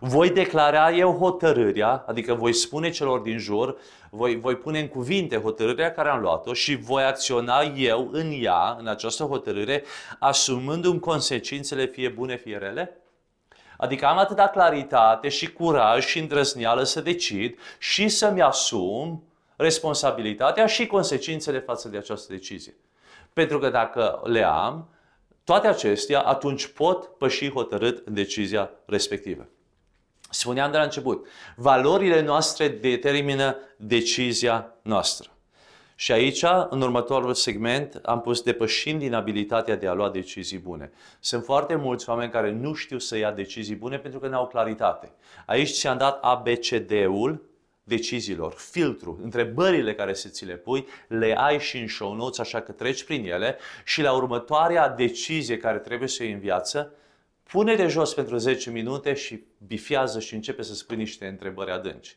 Voi 0.00 0.30
declara 0.30 0.92
eu 0.92 1.16
hotărârea, 1.16 2.04
adică 2.06 2.34
voi 2.34 2.52
spune 2.52 2.90
celor 2.90 3.20
din 3.20 3.38
jur, 3.38 3.76
voi, 4.10 4.40
voi 4.40 4.56
pune 4.56 4.78
în 4.78 4.88
cuvinte 4.88 5.36
hotărârea 5.36 5.92
care 5.92 6.08
am 6.08 6.20
luat-o 6.20 6.52
și 6.52 6.76
voi 6.76 7.02
acționa 7.02 7.62
eu 7.76 8.08
în 8.12 8.32
ea, 8.40 8.76
în 8.78 8.86
această 8.86 9.24
hotărâre, 9.24 9.84
asumându-mi 10.18 11.00
consecințele 11.00 11.86
fie 11.86 12.08
bune, 12.08 12.36
fie 12.36 12.56
rele? 12.56 12.98
Adică 13.76 14.06
am 14.06 14.18
atâta 14.18 14.48
claritate 14.48 15.28
și 15.28 15.52
curaj 15.52 16.04
și 16.04 16.18
îndrăzneală 16.18 16.82
să 16.82 17.00
decid 17.00 17.58
și 17.78 18.08
să-mi 18.08 18.42
asum 18.42 19.22
responsabilitatea 19.56 20.66
și 20.66 20.86
consecințele 20.86 21.58
față 21.58 21.88
de 21.88 21.96
această 21.96 22.32
decizie. 22.32 22.74
Pentru 23.32 23.58
că 23.58 23.70
dacă 23.70 24.20
le 24.24 24.42
am, 24.42 24.88
toate 25.44 25.66
acestea, 25.66 26.20
atunci 26.20 26.66
pot 26.66 27.04
păși 27.04 27.50
hotărât 27.50 28.06
în 28.06 28.14
decizia 28.14 28.70
respectivă. 28.86 29.48
Spuneam 30.30 30.70
de 30.70 30.76
la 30.76 30.82
început, 30.82 31.26
valorile 31.56 32.22
noastre 32.22 32.68
determină 32.68 33.56
decizia 33.76 34.74
noastră. 34.82 35.28
Și 35.96 36.12
aici, 36.12 36.44
în 36.68 36.80
următorul 36.80 37.34
segment, 37.34 38.00
am 38.02 38.20
pus 38.20 38.42
depășind 38.42 38.98
din 38.98 39.14
abilitatea 39.14 39.76
de 39.76 39.86
a 39.86 39.92
lua 39.92 40.10
decizii 40.10 40.58
bune. 40.58 40.92
Sunt 41.20 41.44
foarte 41.44 41.74
mulți 41.74 42.08
oameni 42.08 42.30
care 42.30 42.50
nu 42.50 42.74
știu 42.74 42.98
să 42.98 43.16
ia 43.16 43.32
decizii 43.32 43.74
bune 43.74 43.98
pentru 43.98 44.20
că 44.20 44.28
nu 44.28 44.36
au 44.36 44.46
claritate. 44.46 45.12
Aici 45.46 45.70
ți-am 45.70 45.98
dat 45.98 46.18
ABCD-ul 46.22 47.42
deciziilor, 47.84 48.52
filtru, 48.52 49.18
întrebările 49.22 49.94
care 49.94 50.14
să 50.14 50.28
ți 50.28 50.44
le 50.44 50.54
pui, 50.54 50.86
le 51.08 51.34
ai 51.38 51.60
și 51.60 51.78
în 51.78 51.88
show 51.88 52.14
notes, 52.14 52.38
așa 52.38 52.60
că 52.60 52.72
treci 52.72 53.04
prin 53.04 53.26
ele 53.26 53.58
și 53.84 54.02
la 54.02 54.12
următoarea 54.12 54.88
decizie 54.88 55.56
care 55.56 55.78
trebuie 55.78 56.08
să 56.08 56.22
iei 56.22 56.32
în 56.32 56.38
viață, 56.38 56.92
pune-te 57.42 57.86
jos 57.86 58.14
pentru 58.14 58.36
10 58.36 58.70
minute 58.70 59.14
și 59.14 59.44
bifiază 59.66 60.20
și 60.20 60.34
începe 60.34 60.62
să 60.62 60.74
spui 60.74 60.96
niște 60.96 61.26
întrebări 61.26 61.70
adânci. 61.70 62.16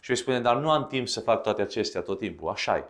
Și 0.00 0.10
îi 0.10 0.16
spune, 0.16 0.40
dar 0.40 0.56
nu 0.56 0.70
am 0.70 0.86
timp 0.86 1.08
să 1.08 1.20
fac 1.20 1.42
toate 1.42 1.62
acestea 1.62 2.00
tot 2.00 2.18
timpul, 2.18 2.48
așa 2.48 2.76
-i. 2.76 2.84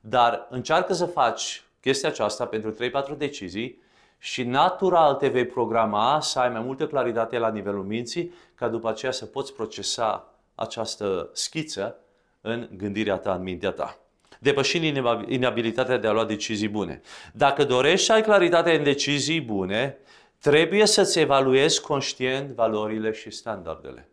Dar 0.00 0.46
încearcă 0.50 0.92
să 0.92 1.06
faci 1.06 1.62
chestia 1.80 2.08
aceasta 2.08 2.46
pentru 2.46 2.74
3-4 3.14 3.16
decizii 3.16 3.82
și 4.18 4.42
natural 4.42 5.14
te 5.14 5.28
vei 5.28 5.46
programa 5.46 6.20
să 6.20 6.38
ai 6.38 6.50
mai 6.50 6.60
multă 6.60 6.86
claritate 6.86 7.38
la 7.38 7.50
nivelul 7.50 7.84
minții, 7.84 8.34
ca 8.54 8.68
după 8.68 8.88
aceea 8.88 9.12
să 9.12 9.26
poți 9.26 9.54
procesa 9.54 10.29
această 10.60 11.30
schiță 11.32 11.96
în 12.40 12.68
gândirea 12.76 13.16
ta, 13.16 13.34
în 13.34 13.42
mintea 13.42 13.70
ta. 13.70 13.98
Depășind 14.38 14.96
inabilitatea 15.28 15.96
de 15.96 16.06
a 16.06 16.12
lua 16.12 16.24
decizii 16.24 16.68
bune. 16.68 17.00
Dacă 17.32 17.64
dorești 17.64 18.06
să 18.06 18.12
ai 18.12 18.22
claritate 18.22 18.76
în 18.76 18.82
decizii 18.82 19.40
bune, 19.40 19.98
trebuie 20.38 20.86
să-ți 20.86 21.18
evaluezi 21.18 21.80
conștient 21.80 22.50
valorile 22.50 23.12
și 23.12 23.30
standardele. 23.30 24.08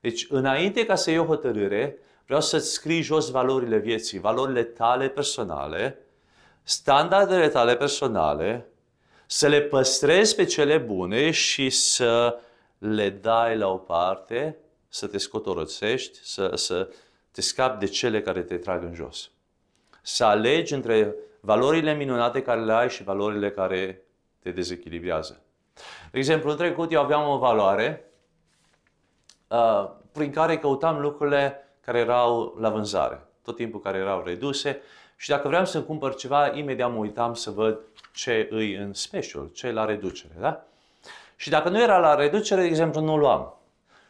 Deci, 0.00 0.26
înainte 0.30 0.86
ca 0.86 0.94
să 0.94 1.10
iei 1.10 1.18
o 1.18 1.24
hotărâre, 1.24 1.98
vreau 2.24 2.40
să-ți 2.40 2.72
scrii 2.72 3.02
jos 3.02 3.30
valorile 3.30 3.78
vieții, 3.78 4.18
valorile 4.18 4.62
tale 4.62 5.08
personale, 5.08 5.98
standardele 6.62 7.48
tale 7.48 7.76
personale, 7.76 8.66
să 9.26 9.48
le 9.48 9.60
păstrezi 9.60 10.34
pe 10.34 10.44
cele 10.44 10.78
bune 10.78 11.30
și 11.30 11.70
să 11.70 12.38
le 12.78 13.10
dai 13.10 13.56
la 13.56 13.68
o 13.68 13.76
parte, 13.76 14.56
să 14.94 15.06
te 15.06 15.18
scotorățești, 15.18 16.18
să, 16.22 16.50
să 16.54 16.88
te 17.30 17.40
scapi 17.40 17.78
de 17.78 17.86
cele 17.86 18.22
care 18.22 18.42
te 18.42 18.56
trag 18.56 18.82
în 18.82 18.94
jos. 18.94 19.30
Să 20.02 20.24
alegi 20.24 20.74
între 20.74 21.14
valorile 21.40 21.94
minunate 21.94 22.42
care 22.42 22.64
le 22.64 22.72
ai 22.72 22.90
și 22.90 23.02
valorile 23.02 23.50
care 23.50 24.02
te 24.38 24.50
dezechilibrează. 24.50 25.42
De 26.10 26.18
exemplu, 26.18 26.50
în 26.50 26.56
trecut 26.56 26.92
eu 26.92 27.00
aveam 27.00 27.28
o 27.28 27.38
valoare 27.38 28.10
uh, 29.48 29.90
prin 30.12 30.30
care 30.30 30.58
căutam 30.58 31.00
lucrurile 31.00 31.68
care 31.80 31.98
erau 31.98 32.56
la 32.60 32.70
vânzare, 32.70 33.26
tot 33.42 33.56
timpul 33.56 33.80
care 33.80 33.98
erau 33.98 34.22
reduse 34.24 34.80
și 35.16 35.28
dacă 35.28 35.48
vreau 35.48 35.64
să 35.64 35.82
cumpăr 35.82 36.14
ceva, 36.14 36.46
imediat 36.46 36.92
mă 36.92 36.98
uitam 36.98 37.34
să 37.34 37.50
văd 37.50 37.78
ce 38.12 38.48
îi 38.50 38.74
în 38.74 38.92
special, 38.92 39.50
ce 39.52 39.66
e 39.66 39.72
la 39.72 39.84
reducere. 39.84 40.34
Da? 40.38 40.64
Și 41.36 41.50
dacă 41.50 41.68
nu 41.68 41.82
era 41.82 41.98
la 41.98 42.14
reducere, 42.14 42.60
de 42.60 42.66
exemplu, 42.66 43.00
nu 43.00 43.16
luam. 43.16 43.58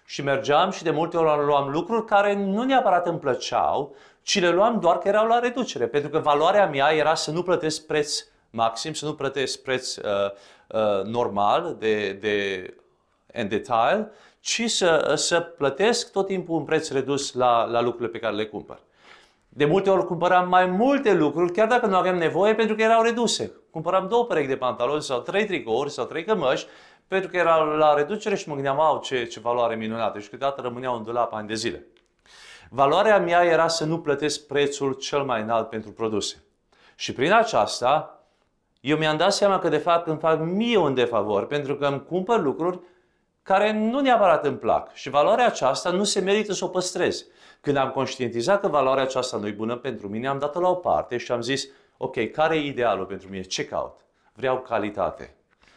Și 0.05 0.23
mergeam 0.23 0.71
și 0.71 0.83
de 0.83 0.91
multe 0.91 1.17
ori 1.17 1.45
luam 1.45 1.71
lucruri 1.71 2.05
care 2.05 2.35
nu 2.35 2.63
neapărat 2.63 3.07
îmi 3.07 3.19
plăceau, 3.19 3.95
ci 4.23 4.41
le 4.41 4.51
luam 4.51 4.81
doar 4.81 4.99
că 4.99 5.09
erau 5.09 5.27
la 5.27 5.39
reducere. 5.39 5.87
Pentru 5.87 6.11
că 6.11 6.19
valoarea 6.19 6.67
mea 6.69 6.91
era 6.91 7.15
să 7.15 7.31
nu 7.31 7.43
plătesc 7.43 7.87
preț 7.87 8.25
maxim, 8.51 8.93
să 8.93 9.05
nu 9.05 9.15
plătesc 9.15 9.63
preț 9.63 9.97
uh, 9.97 10.05
uh, 10.69 11.05
normal 11.05 11.77
de, 11.79 12.13
de 12.13 12.67
în 13.33 13.49
detail, 13.49 14.11
ci 14.41 14.63
să, 14.67 15.13
să 15.17 15.41
plătesc 15.41 16.13
tot 16.13 16.27
timpul 16.27 16.57
un 16.57 16.65
preț 16.65 16.91
redus 16.91 17.33
la, 17.33 17.65
la 17.65 17.81
lucrurile 17.81 18.09
pe 18.09 18.19
care 18.19 18.35
le 18.35 18.47
cumpăr. 18.47 18.79
De 19.49 19.65
multe 19.65 19.91
ori 19.91 20.07
cumpăram 20.07 20.49
mai 20.49 20.67
multe 20.67 21.13
lucruri, 21.13 21.53
chiar 21.53 21.69
dacă 21.69 21.87
nu 21.87 21.97
aveam 21.97 22.17
nevoie, 22.17 22.55
pentru 22.55 22.77
că 22.77 22.83
erau 22.83 23.03
reduse. 23.03 23.53
Cumpăram 23.71 24.09
două 24.09 24.25
perechi 24.25 24.47
de 24.47 24.57
pantaloni 24.57 25.03
sau 25.03 25.21
trei 25.21 25.45
tricouri 25.45 25.91
sau 25.91 26.05
trei 26.05 26.25
cămăși, 26.25 26.67
pentru 27.09 27.31
că 27.31 27.37
erau 27.37 27.67
la 27.67 27.95
reducere 27.95 28.35
și 28.35 28.49
mă 28.49 28.55
gândeam, 28.55 28.81
au, 28.81 29.01
ce, 29.01 29.25
ce 29.25 29.41
valoare 29.41 29.75
minunată. 29.75 30.19
Și 30.19 30.29
câteodată 30.29 30.61
rămâneau 30.61 30.97
în 30.97 31.03
dulap 31.03 31.33
ani 31.33 31.49
de 31.49 31.55
zile. 31.55 31.87
Valoarea 32.69 33.19
mea 33.19 33.45
era 33.45 33.69
să 33.69 33.85
nu 33.85 34.01
plătesc 34.01 34.47
prețul 34.47 34.93
cel 34.93 35.23
mai 35.23 35.43
înalt 35.43 35.69
pentru 35.69 35.93
produse. 35.93 36.43
Și 36.95 37.13
prin 37.13 37.33
aceasta, 37.33 38.23
eu 38.81 38.97
mi-am 38.97 39.17
dat 39.17 39.33
seama 39.33 39.59
că 39.59 39.69
de 39.69 39.77
fapt 39.77 40.07
îmi 40.07 40.19
fac 40.19 40.41
mie 40.41 40.77
un 40.77 40.95
defavor, 40.95 41.47
pentru 41.47 41.77
că 41.77 41.87
îmi 41.87 42.05
cumpăr 42.05 42.41
lucruri 42.41 42.81
care 43.43 43.73
nu 43.73 44.01
neapărat 44.01 44.45
îmi 44.45 44.57
plac. 44.57 44.93
Și 44.93 45.11
valoarea 45.11 45.47
aceasta 45.47 45.91
nu 45.91 46.05
se 46.05 46.21
merită 46.21 46.53
să 46.53 46.65
o 46.65 46.69
păstrez. 46.69 47.25
Când 47.61 47.77
am 47.77 47.91
conștientizat 47.91 48.61
că 48.61 48.69
valoarea 48.69 49.03
aceasta 49.03 49.37
nu 49.37 49.47
e 49.47 49.51
bună 49.51 49.77
pentru 49.77 50.09
mine, 50.09 50.29
am 50.29 50.39
dat-o 50.39 50.61
la 50.61 50.69
o 50.69 50.75
parte 50.75 51.17
și 51.17 51.33
am 51.33 51.41
zis, 51.41 51.67
ok, 51.97 52.31
care 52.31 52.57
e 52.57 52.67
idealul 52.67 53.05
pentru 53.05 53.29
mine? 53.29 53.43
Ce 53.43 53.65
caut? 53.65 53.99
Vreau 54.33 54.61
calitate. 54.61 55.35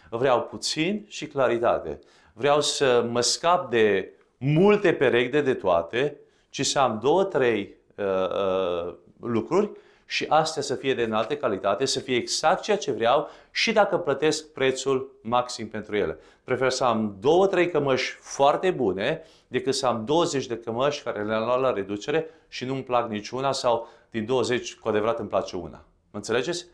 Vreau 0.09 0.41
puțin 0.41 1.05
și 1.07 1.27
claritate. 1.27 1.99
Vreau 2.33 2.61
să 2.61 3.05
mă 3.09 3.21
scap 3.21 3.69
de 3.69 4.11
multe 4.37 4.93
perechi 4.93 5.41
de 5.41 5.53
toate, 5.53 6.17
ci 6.49 6.65
să 6.65 6.79
am 6.79 6.99
două, 7.01 7.23
trei 7.23 7.75
uh, 7.95 8.05
uh, 8.05 8.93
lucruri 9.21 9.69
și 10.05 10.25
astea 10.29 10.61
să 10.61 10.75
fie 10.75 10.93
de 10.93 11.03
înaltă 11.03 11.35
calitate, 11.35 11.85
să 11.85 11.99
fie 11.99 12.15
exact 12.15 12.61
ceea 12.61 12.77
ce 12.77 12.91
vreau 12.91 13.29
și 13.51 13.71
dacă 13.71 13.97
plătesc 13.97 14.51
prețul 14.51 15.11
maxim 15.21 15.67
pentru 15.67 15.95
ele. 15.95 16.19
Prefer 16.43 16.69
să 16.69 16.83
am 16.83 17.17
două, 17.19 17.47
trei 17.47 17.69
cămăși 17.69 18.17
foarte 18.19 18.71
bune 18.71 19.23
decât 19.47 19.75
să 19.75 19.85
am 19.85 20.05
20 20.05 20.45
de 20.45 20.57
cămăși 20.57 21.03
care 21.03 21.23
le-am 21.23 21.43
luat 21.45 21.59
la 21.59 21.73
reducere 21.73 22.29
și 22.47 22.65
nu-mi 22.65 22.83
plac 22.83 23.09
niciuna 23.09 23.51
sau 23.51 23.87
din 24.09 24.25
20 24.25 24.75
cu 24.75 24.87
adevărat 24.87 25.19
îmi 25.19 25.29
place 25.29 25.55
una. 25.55 25.85
Mă 26.11 26.17
înțelegeți? 26.17 26.65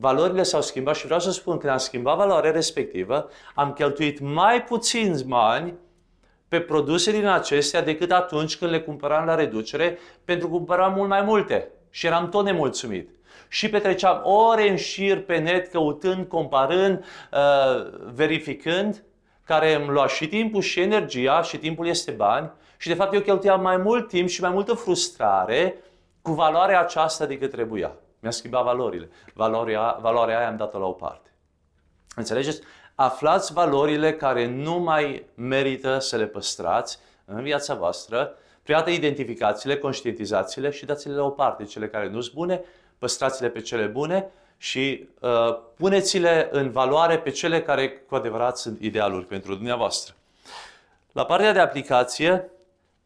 Valorile 0.00 0.42
s-au 0.42 0.62
schimbat 0.62 0.96
și 0.96 1.04
vreau 1.04 1.20
să 1.20 1.30
spun 1.30 1.58
că 1.58 1.70
am 1.70 1.78
schimbat 1.78 2.16
valoarea 2.16 2.50
respectivă, 2.50 3.30
am 3.54 3.72
cheltuit 3.72 4.20
mai 4.20 4.64
puțini 4.64 5.22
bani 5.26 5.74
pe 6.48 6.60
produse 6.60 7.10
din 7.12 7.26
acestea 7.26 7.82
decât 7.82 8.10
atunci 8.12 8.56
când 8.56 8.70
le 8.70 8.80
cumpăram 8.80 9.24
la 9.24 9.34
reducere, 9.34 9.98
pentru 10.24 10.48
că 10.48 10.52
cumpăram 10.52 10.92
mult 10.92 11.08
mai 11.08 11.22
multe 11.22 11.68
și 11.90 12.06
eram 12.06 12.28
tot 12.28 12.44
nemulțumit. 12.44 13.10
Și 13.48 13.68
petreceam 13.68 14.20
ore 14.24 14.68
în 14.68 14.76
șir 14.76 15.24
pe 15.24 15.38
net 15.38 15.70
căutând, 15.70 16.26
comparând, 16.26 17.04
uh, 17.32 17.92
verificând, 18.12 19.02
care 19.44 19.74
îmi 19.74 19.88
lua 19.88 20.06
și 20.06 20.28
timpul 20.28 20.62
și 20.62 20.80
energia 20.80 21.42
și 21.42 21.56
timpul 21.56 21.86
este 21.86 22.10
bani 22.10 22.50
și 22.76 22.88
de 22.88 22.94
fapt 22.94 23.14
eu 23.14 23.20
cheltuiam 23.20 23.60
mai 23.60 23.76
mult 23.76 24.08
timp 24.08 24.28
și 24.28 24.40
mai 24.40 24.50
multă 24.50 24.74
frustrare 24.74 25.74
cu 26.22 26.32
valoarea 26.32 26.80
aceasta 26.80 27.26
decât 27.26 27.50
trebuia. 27.50 27.92
Mi-a 28.20 28.30
schimbat 28.30 28.64
valorile. 28.64 29.08
Valoarea, 29.34 29.98
valoarea 30.00 30.38
aia 30.38 30.48
am 30.48 30.56
dat-o 30.56 30.78
la 30.78 30.86
o 30.86 30.92
parte. 30.92 31.30
Înțelegeți? 32.16 32.60
Aflați 32.94 33.52
valorile 33.52 34.14
care 34.14 34.46
nu 34.46 34.78
mai 34.78 35.26
merită 35.34 35.98
să 35.98 36.16
le 36.16 36.26
păstrați 36.26 36.98
în 37.24 37.42
viața 37.42 37.74
voastră 37.74 38.34
Priată 38.62 38.90
identificațiile, 38.90 39.76
conștientizațiile 39.76 40.70
și 40.70 40.84
dați-le 40.84 41.14
la 41.14 41.24
o 41.24 41.30
parte. 41.30 41.64
Cele 41.64 41.88
care 41.88 42.08
nu 42.08 42.20
sunt 42.20 42.34
bune, 42.34 42.64
păstrați-le 42.98 43.48
pe 43.48 43.60
cele 43.60 43.86
bune 43.86 44.30
și 44.56 45.08
uh, 45.20 45.58
puneți-le 45.76 46.48
în 46.50 46.70
valoare 46.70 47.18
pe 47.18 47.30
cele 47.30 47.62
care 47.62 47.90
cu 47.90 48.14
adevărat 48.14 48.58
sunt 48.58 48.80
idealuri 48.80 49.26
pentru 49.26 49.54
dumneavoastră. 49.54 50.14
La 51.12 51.24
partea 51.24 51.52
de 51.52 51.58
aplicație, 51.58 52.50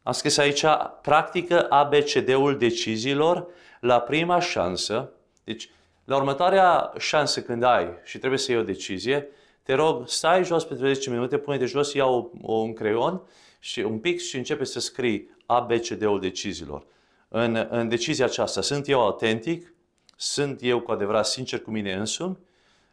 am 0.02 0.12
scris 0.12 0.38
aici, 0.38 0.64
practică 1.02 1.66
ABCD-ul 1.68 2.58
deciziilor 2.58 3.46
la 3.84 4.00
prima 4.00 4.40
șansă. 4.40 5.12
Deci, 5.44 5.70
la 6.04 6.16
următoarea 6.16 6.92
șansă 6.98 7.42
când 7.42 7.62
ai 7.62 7.88
și 8.04 8.18
trebuie 8.18 8.38
să 8.38 8.50
iei 8.50 8.60
o 8.60 8.64
decizie, 8.64 9.28
te 9.62 9.74
rog, 9.74 10.08
stai 10.08 10.44
jos 10.44 10.64
pentru 10.64 10.86
10 10.86 11.10
minute, 11.10 11.38
pune-te 11.38 11.64
jos, 11.64 11.92
ia 11.92 12.06
un 12.40 12.72
creion 12.72 13.22
și 13.58 13.80
un 13.80 13.98
pic 13.98 14.20
și 14.20 14.36
începe 14.36 14.64
să 14.64 14.80
scrii 14.80 15.36
ABCD-ul 15.46 16.20
deciziilor. 16.20 16.86
În, 17.28 17.66
în 17.70 17.88
decizia 17.88 18.24
aceasta, 18.24 18.60
sunt 18.60 18.88
eu 18.88 19.00
autentic? 19.00 19.74
Sunt 20.16 20.58
eu 20.62 20.80
cu 20.80 20.92
adevărat 20.92 21.26
sincer 21.26 21.60
cu 21.60 21.70
mine 21.70 21.92
însumi? 21.92 22.38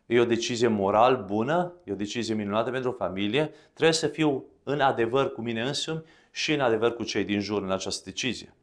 E 0.06 0.20
o 0.20 0.26
decizie 0.26 0.68
moral 0.68 1.24
bună? 1.28 1.74
E 1.84 1.92
o 1.92 1.96
decizie 1.96 2.34
minunată 2.34 2.72
pentru 2.72 2.90
o 2.90 2.94
familie? 2.94 3.54
Trebuie 3.74 3.96
să 3.96 4.08
fiu 4.08 4.46
în 4.64 4.80
adevăr 4.80 5.32
cu 5.32 5.42
mine 5.42 5.62
însumi 5.62 6.04
și 6.32 6.54
în 6.54 6.60
adevăr 6.60 6.96
cu 6.96 7.04
cei 7.04 7.24
din 7.24 7.40
jur 7.40 7.62
în 7.64 7.72
această 7.72 8.02
decizie. 8.06 8.56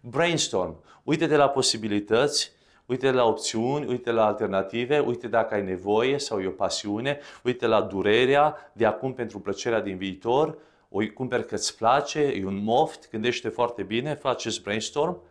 Brainstorm. 0.00 0.84
Uite-te 1.02 1.36
la 1.36 1.48
posibilități, 1.48 2.52
uite 2.86 3.10
la 3.10 3.24
opțiuni, 3.24 3.86
uite 3.86 4.10
la 4.10 4.26
alternative, 4.26 4.98
uite 4.98 5.28
dacă 5.28 5.54
ai 5.54 5.62
nevoie 5.62 6.18
sau 6.18 6.40
e 6.40 6.46
o 6.46 6.50
pasiune, 6.50 7.18
uite 7.42 7.66
la 7.66 7.80
durerea 7.80 8.72
de 8.72 8.86
acum 8.86 9.12
pentru 9.12 9.40
plăcerea 9.40 9.80
din 9.80 9.96
viitor, 9.96 10.58
o 10.88 10.98
cumperi 11.14 11.46
că 11.46 11.54
îți 11.54 11.76
place, 11.76 12.20
e 12.20 12.44
un 12.44 12.62
moft, 12.62 13.10
gândește 13.10 13.48
foarte 13.48 13.82
bine, 13.82 14.14
faceți 14.14 14.62
brainstorm, 14.62 15.22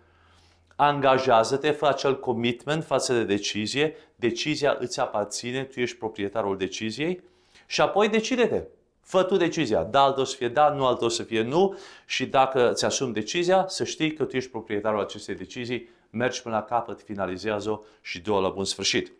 angajează-te, 0.75 1.71
fă 1.71 1.87
acel 1.87 2.19
commitment 2.19 2.83
față 2.83 3.13
de 3.13 3.23
decizie, 3.23 3.95
decizia 4.15 4.77
îți 4.79 4.99
aparține, 4.99 5.63
tu 5.63 5.79
ești 5.79 5.97
proprietarul 5.97 6.57
deciziei 6.57 7.21
și 7.65 7.81
apoi 7.81 8.09
decide-te. 8.09 8.63
Fă 9.09 9.23
tu 9.23 9.37
decizia, 9.37 9.83
da, 9.83 10.01
altul 10.01 10.25
să 10.25 10.35
fie 10.35 10.47
da, 10.47 10.69
nu 10.69 10.85
altul 10.85 11.09
să 11.09 11.23
fie 11.23 11.41
nu 11.41 11.77
și 12.05 12.25
dacă 12.25 12.71
ți 12.73 12.85
asumi 12.85 13.13
decizia, 13.13 13.65
să 13.67 13.83
știi 13.83 14.13
că 14.13 14.23
tu 14.23 14.35
ești 14.35 14.49
proprietarul 14.49 14.99
acestei 14.99 15.35
decizii, 15.35 15.89
mergi 16.09 16.41
până 16.41 16.55
la 16.55 16.63
capăt, 16.63 17.01
finalizează-o 17.01 17.79
și 18.01 18.19
du-o 18.19 18.41
la 18.41 18.49
bun 18.49 18.65
sfârșit. 18.65 19.11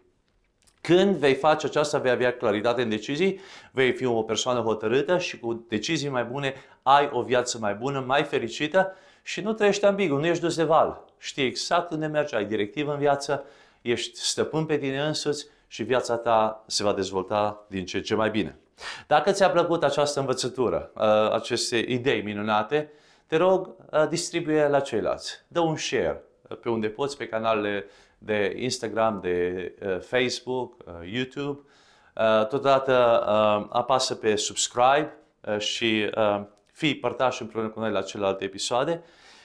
Când 0.82 1.16
vei 1.16 1.34
face 1.34 1.66
aceasta, 1.66 1.98
vei 1.98 2.12
avea 2.12 2.34
claritate 2.34 2.82
în 2.82 2.90
decizii, 2.90 3.40
vei 3.72 3.92
fi 3.92 4.06
o 4.06 4.22
persoană 4.22 4.60
hotărâtă 4.60 5.18
și 5.18 5.40
cu 5.40 5.66
decizii 5.68 6.10
mai 6.10 6.24
bune 6.24 6.54
ai 6.84 7.10
o 7.12 7.22
viață 7.22 7.58
mai 7.58 7.74
bună, 7.74 8.00
mai 8.00 8.24
fericită 8.24 8.96
și 9.24 9.42
nu 9.42 9.54
trăiești 9.54 9.86
ambigu, 9.86 10.16
nu 10.16 10.26
ești 10.26 10.44
dus 10.44 10.56
de 10.56 10.64
val. 10.64 11.06
Știi 11.18 11.46
exact 11.46 11.92
unde 11.92 12.06
mergi, 12.06 12.36
ai 12.36 12.46
directivă 12.46 12.92
în 12.92 13.00
viață, 13.00 13.44
ești 13.82 14.20
stăpân 14.20 14.66
pe 14.66 14.78
tine 14.78 15.02
însuți 15.02 15.48
și 15.68 15.84
viața 15.84 16.16
ta 16.16 16.64
se 16.68 16.84
va 16.84 16.94
dezvolta 16.94 17.66
din 17.68 17.86
ce 17.86 18.02
ce 18.02 18.16
mai 18.16 18.30
bine. 18.30 18.60
Dacă 19.08 19.32
ți-a 19.32 19.50
plăcut 19.50 19.84
această 19.84 20.20
învățătură, 20.20 20.92
uh, 20.96 21.32
aceste 21.32 21.78
idei 21.78 22.22
minunate, 22.22 22.92
te 23.28 23.38
rog, 23.38 23.76
uh, 23.92 24.08
distribuie 24.10 24.68
la 24.68 24.80
ceilalți. 24.80 25.44
Dă 25.48 25.60
un 25.60 25.76
share 25.76 26.24
pe 26.62 26.70
unde 26.70 26.88
poți, 26.88 27.18
pe 27.18 27.28
canalele 27.28 27.86
de 28.18 28.54
Instagram, 28.58 29.20
de 29.22 29.72
uh, 29.82 30.00
Facebook, 30.00 30.78
uh, 30.86 31.12
YouTube 31.12 31.60
Uh, 32.20 32.48
totodată 32.48 33.24
uh, 33.28 33.68
apasă 33.70 34.16
pe 34.16 34.36
subscribe 34.36 35.18
uh, 35.42 35.60
și 35.60 36.10
uh, 36.18 36.42
fii 36.72 36.96
părtaș 36.96 37.40
împreună 37.40 37.70
cu 37.70 37.80
noi 37.80 37.92
la 37.92 38.02
celelalte 38.02 38.44
episoade 38.44 39.04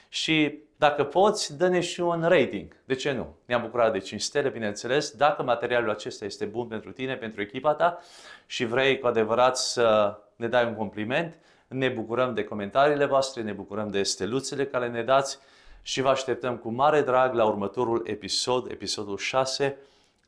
și 0.08 0.58
dacă 0.88 1.04
poți, 1.04 1.56
dă-ne 1.56 1.80
și 1.80 2.00
un 2.00 2.22
rating. 2.28 2.76
De 2.84 2.94
ce 2.94 3.12
nu? 3.12 3.36
Ne-am 3.44 3.60
bucurat 3.60 3.92
de 3.92 3.98
5 3.98 4.20
stele, 4.20 4.48
bineînțeles. 4.48 5.10
Dacă 5.10 5.42
materialul 5.42 5.90
acesta 5.90 6.24
este 6.24 6.44
bun 6.44 6.66
pentru 6.66 6.92
tine, 6.92 7.16
pentru 7.16 7.40
echipa 7.40 7.74
ta 7.74 7.98
și 8.46 8.64
vrei 8.64 8.98
cu 8.98 9.06
adevărat 9.06 9.56
să 9.56 10.18
ne 10.36 10.48
dai 10.48 10.66
un 10.66 10.74
compliment, 10.74 11.36
ne 11.68 11.88
bucurăm 11.88 12.34
de 12.34 12.44
comentariile 12.44 13.04
voastre, 13.04 13.42
ne 13.42 13.52
bucurăm 13.52 13.90
de 13.90 14.02
steluțele 14.02 14.66
care 14.66 14.88
ne 14.88 15.02
dați 15.02 15.38
și 15.82 16.00
vă 16.00 16.08
așteptăm 16.08 16.56
cu 16.56 16.70
mare 16.70 17.02
drag 17.02 17.34
la 17.34 17.44
următorul 17.44 18.02
episod, 18.06 18.70
episodul 18.70 19.16
6, 19.16 19.76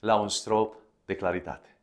la 0.01 0.17
un 0.17 0.29
strop 0.29 0.75
de 1.05 1.15
claritate. 1.15 1.77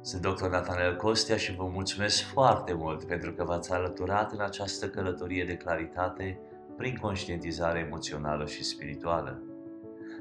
Sunt 0.00 0.22
dr. 0.22 0.46
Nathanael 0.46 0.96
Costea 0.96 1.36
și 1.36 1.54
vă 1.54 1.64
mulțumesc 1.64 2.22
foarte 2.22 2.72
mult 2.72 3.04
pentru 3.04 3.32
că 3.32 3.44
v-ați 3.44 3.72
alăturat 3.72 4.32
în 4.32 4.40
această 4.40 4.88
călătorie 4.88 5.44
de 5.44 5.56
claritate 5.56 6.38
prin 6.76 6.96
conștientizare 6.96 7.78
emoțională 7.78 8.46
și 8.46 8.64
spirituală. 8.64 9.42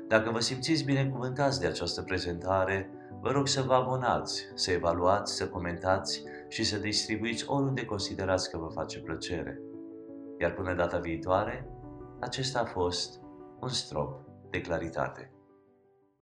Dacă 0.08 0.30
vă 0.30 0.39
simțiți 0.39 0.84
binecuvântați 0.84 1.60
de 1.60 1.68
această 1.68 2.02
prezentare, 2.02 2.89
vă 3.22 3.32
rog 3.32 3.48
să 3.48 3.62
vă 3.62 3.74
abonați, 3.74 4.46
să 4.56 4.72
evaluați, 4.72 5.36
să 5.36 5.48
comentați 5.48 6.24
și 6.48 6.63
să 6.63 6.78
distribuiți 6.78 7.50
oriunde 7.50 7.86
considerați 7.86 8.50
că 8.50 8.58
vă 8.58 8.68
face 8.68 9.00
plăcere. 9.00 9.62
Iar 10.39 10.54
până 10.54 10.74
data 10.74 10.98
viitoare, 10.98 11.68
acesta 12.20 12.60
a 12.60 12.66
fost 12.66 13.22
un 13.60 13.70
strop 13.70 14.22
de 14.50 14.62
claritate. 14.62 15.33